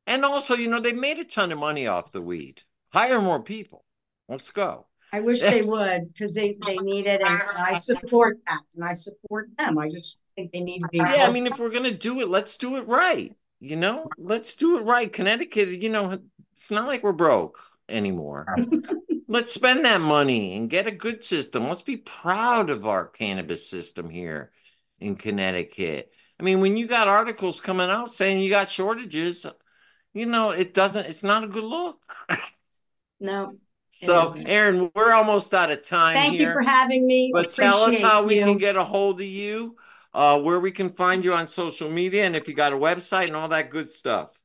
[0.07, 2.61] And also, you know, they made a ton of money off the weed.
[2.89, 3.83] Hire more people.
[4.29, 4.85] Let's go.
[5.11, 7.21] I wish they would because they, they need it.
[7.21, 9.77] And I support that and I support them.
[9.77, 10.97] I just think they need to be.
[10.99, 13.35] Yeah, I mean, if we're going to do it, let's do it right.
[13.59, 15.11] You know, let's do it right.
[15.11, 16.19] Connecticut, you know,
[16.53, 17.59] it's not like we're broke
[17.89, 18.55] anymore.
[19.27, 21.67] Let's spend that money and get a good system.
[21.67, 24.51] Let's be proud of our cannabis system here
[24.99, 26.11] in Connecticut.
[26.39, 29.45] I mean, when you got articles coming out saying you got shortages,
[30.13, 31.99] you know, it doesn't, it's not a good look.
[33.19, 33.55] No.
[33.89, 36.15] So, Erin, we're almost out of time.
[36.15, 37.31] Thank here, you for having me.
[37.33, 38.27] But tell us how you.
[38.27, 39.77] we can get a hold of you,
[40.13, 43.27] uh, where we can find you on social media, and if you got a website
[43.27, 44.37] and all that good stuff.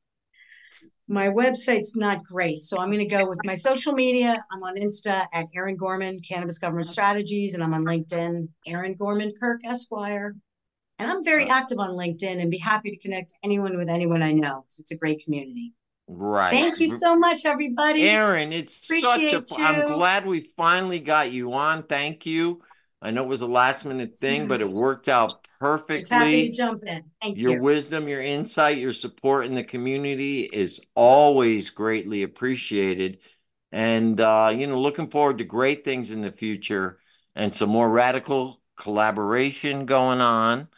[1.11, 4.33] My website's not great, so I'm going to go with my social media.
[4.53, 9.33] I'm on Insta at Erin Gorman, Cannabis Government Strategies, and I'm on LinkedIn, Erin Gorman
[9.41, 10.37] Kirk Esquire.
[11.01, 14.31] And I'm very active on LinkedIn and be happy to connect anyone with anyone I
[14.31, 15.75] know because it's a great community.
[16.07, 16.51] Right.
[16.51, 18.09] Thank you so much, everybody.
[18.09, 19.63] Erin, it's Appreciate such a.
[19.63, 21.83] I'm glad we finally got you on.
[21.83, 22.63] Thank you.
[23.03, 25.99] I know it was a last minute thing, but it worked out perfectly.
[25.99, 27.05] Just happy to jump in.
[27.21, 27.55] Thank your you.
[27.57, 33.19] Your wisdom, your insight, your support in the community is always greatly appreciated.
[33.71, 36.99] And uh, you know, looking forward to great things in the future
[37.37, 40.69] and some more radical collaboration going on.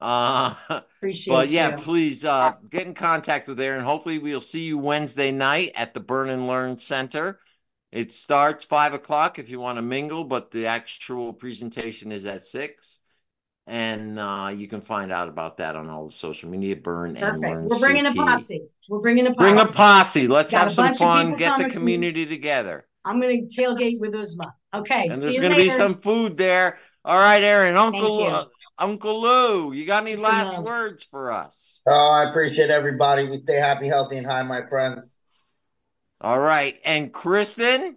[0.00, 0.54] Uh,
[0.98, 1.82] Appreciate but yeah, you.
[1.82, 3.84] please uh, get in contact with Erin.
[3.84, 7.40] Hopefully, we'll see you Wednesday night at the Burn and Learn Center.
[7.90, 12.44] It starts five o'clock if you want to mingle, but the actual presentation is at
[12.44, 12.97] six.
[13.68, 16.74] And uh, you can find out about that on all the social media.
[16.74, 17.34] Burn Perfect.
[17.34, 17.68] and Learn.
[17.68, 18.16] We're bringing CT.
[18.16, 18.62] a posse.
[18.88, 19.54] We're bringing a posse.
[19.54, 20.26] Bring a posse.
[20.26, 21.34] Let's Got have some fun.
[21.34, 22.86] Get the community together.
[23.04, 24.52] I'm going to tailgate with Uzma.
[24.72, 25.04] Okay.
[25.04, 26.78] And there's going to be some food there.
[27.04, 27.76] All right, Erin.
[27.76, 28.44] Uncle uh,
[28.78, 31.80] Uncle Lou, you got any last words for us?
[31.86, 33.28] Oh, I appreciate everybody.
[33.28, 35.00] We stay happy, healthy, and high, my friends.
[36.20, 37.96] All right, and Kristen,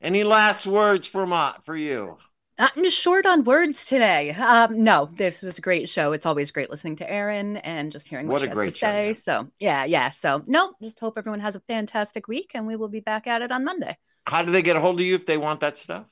[0.00, 2.16] any last words for my for you?
[2.58, 4.32] I'm short on words today.
[4.32, 6.12] Um, no, this was a great show.
[6.12, 8.86] It's always great listening to Erin and just hearing what, what she has to show,
[8.86, 9.06] say.
[9.08, 9.12] Yeah.
[9.12, 10.10] So yeah, yeah.
[10.10, 13.42] So no, just hope everyone has a fantastic week, and we will be back at
[13.42, 13.96] it on Monday.
[14.26, 16.06] How do they get a hold of you if they want that stuff?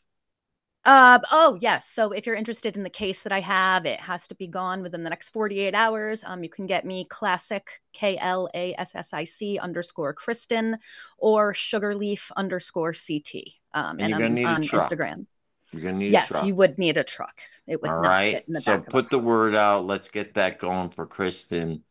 [0.84, 1.90] Uh, oh, yes.
[1.90, 4.82] So if you're interested in the case that I have, it has to be gone
[4.82, 6.22] within the next 48 hours.
[6.22, 10.78] Um, you can get me classic K L A S S I C underscore Kristen
[11.18, 13.42] or sugarleaf underscore CT.
[13.74, 15.26] Um, and, and I'm on Instagram.
[15.72, 17.40] You're gonna need yes, you would need a truck.
[17.66, 18.44] It would all right.
[18.60, 19.86] so put the word out.
[19.86, 21.82] Let's get that going for Kristen.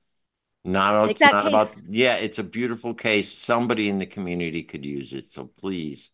[0.63, 3.31] Not, it's not about yeah, it's a beautiful case.
[3.31, 5.25] Somebody in the community could use it.
[5.25, 6.09] So please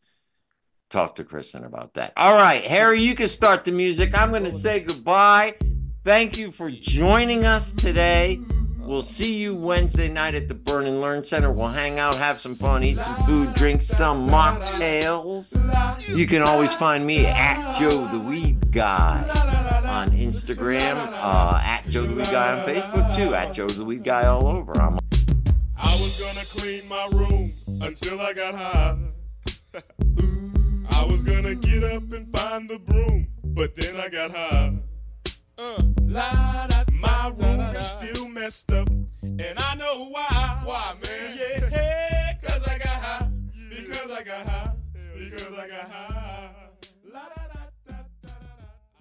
[0.90, 2.12] talk to Kristen about that.
[2.18, 4.14] All right, Harry, you can start the music.
[4.14, 5.56] I'm going to say goodbye.
[6.04, 8.42] Thank you for joining us today.
[8.92, 11.50] We'll see you Wednesday night at the Burn and Learn Center.
[11.50, 15.56] We'll hang out, have some fun, eat some food, drink some mocktails.
[16.14, 19.24] You can always find me at Joe the Weed Guy
[19.88, 24.04] on Instagram, uh, at Joe the Weed Guy on Facebook too, at Joe the Weed
[24.04, 24.74] Guy all over.
[24.82, 25.00] I'm
[25.78, 28.98] I was gonna clean my room until I got high.
[30.92, 34.74] I was gonna get up and find the broom, but then I got high.
[35.64, 38.90] Uh, la, da, my room is still messed up,
[39.22, 40.62] and I know why.
[40.66, 41.38] Why, man?
[41.38, 43.30] Yeah, hey, cause I got high.
[43.70, 44.74] Because I got high.
[45.14, 46.41] Because I got high.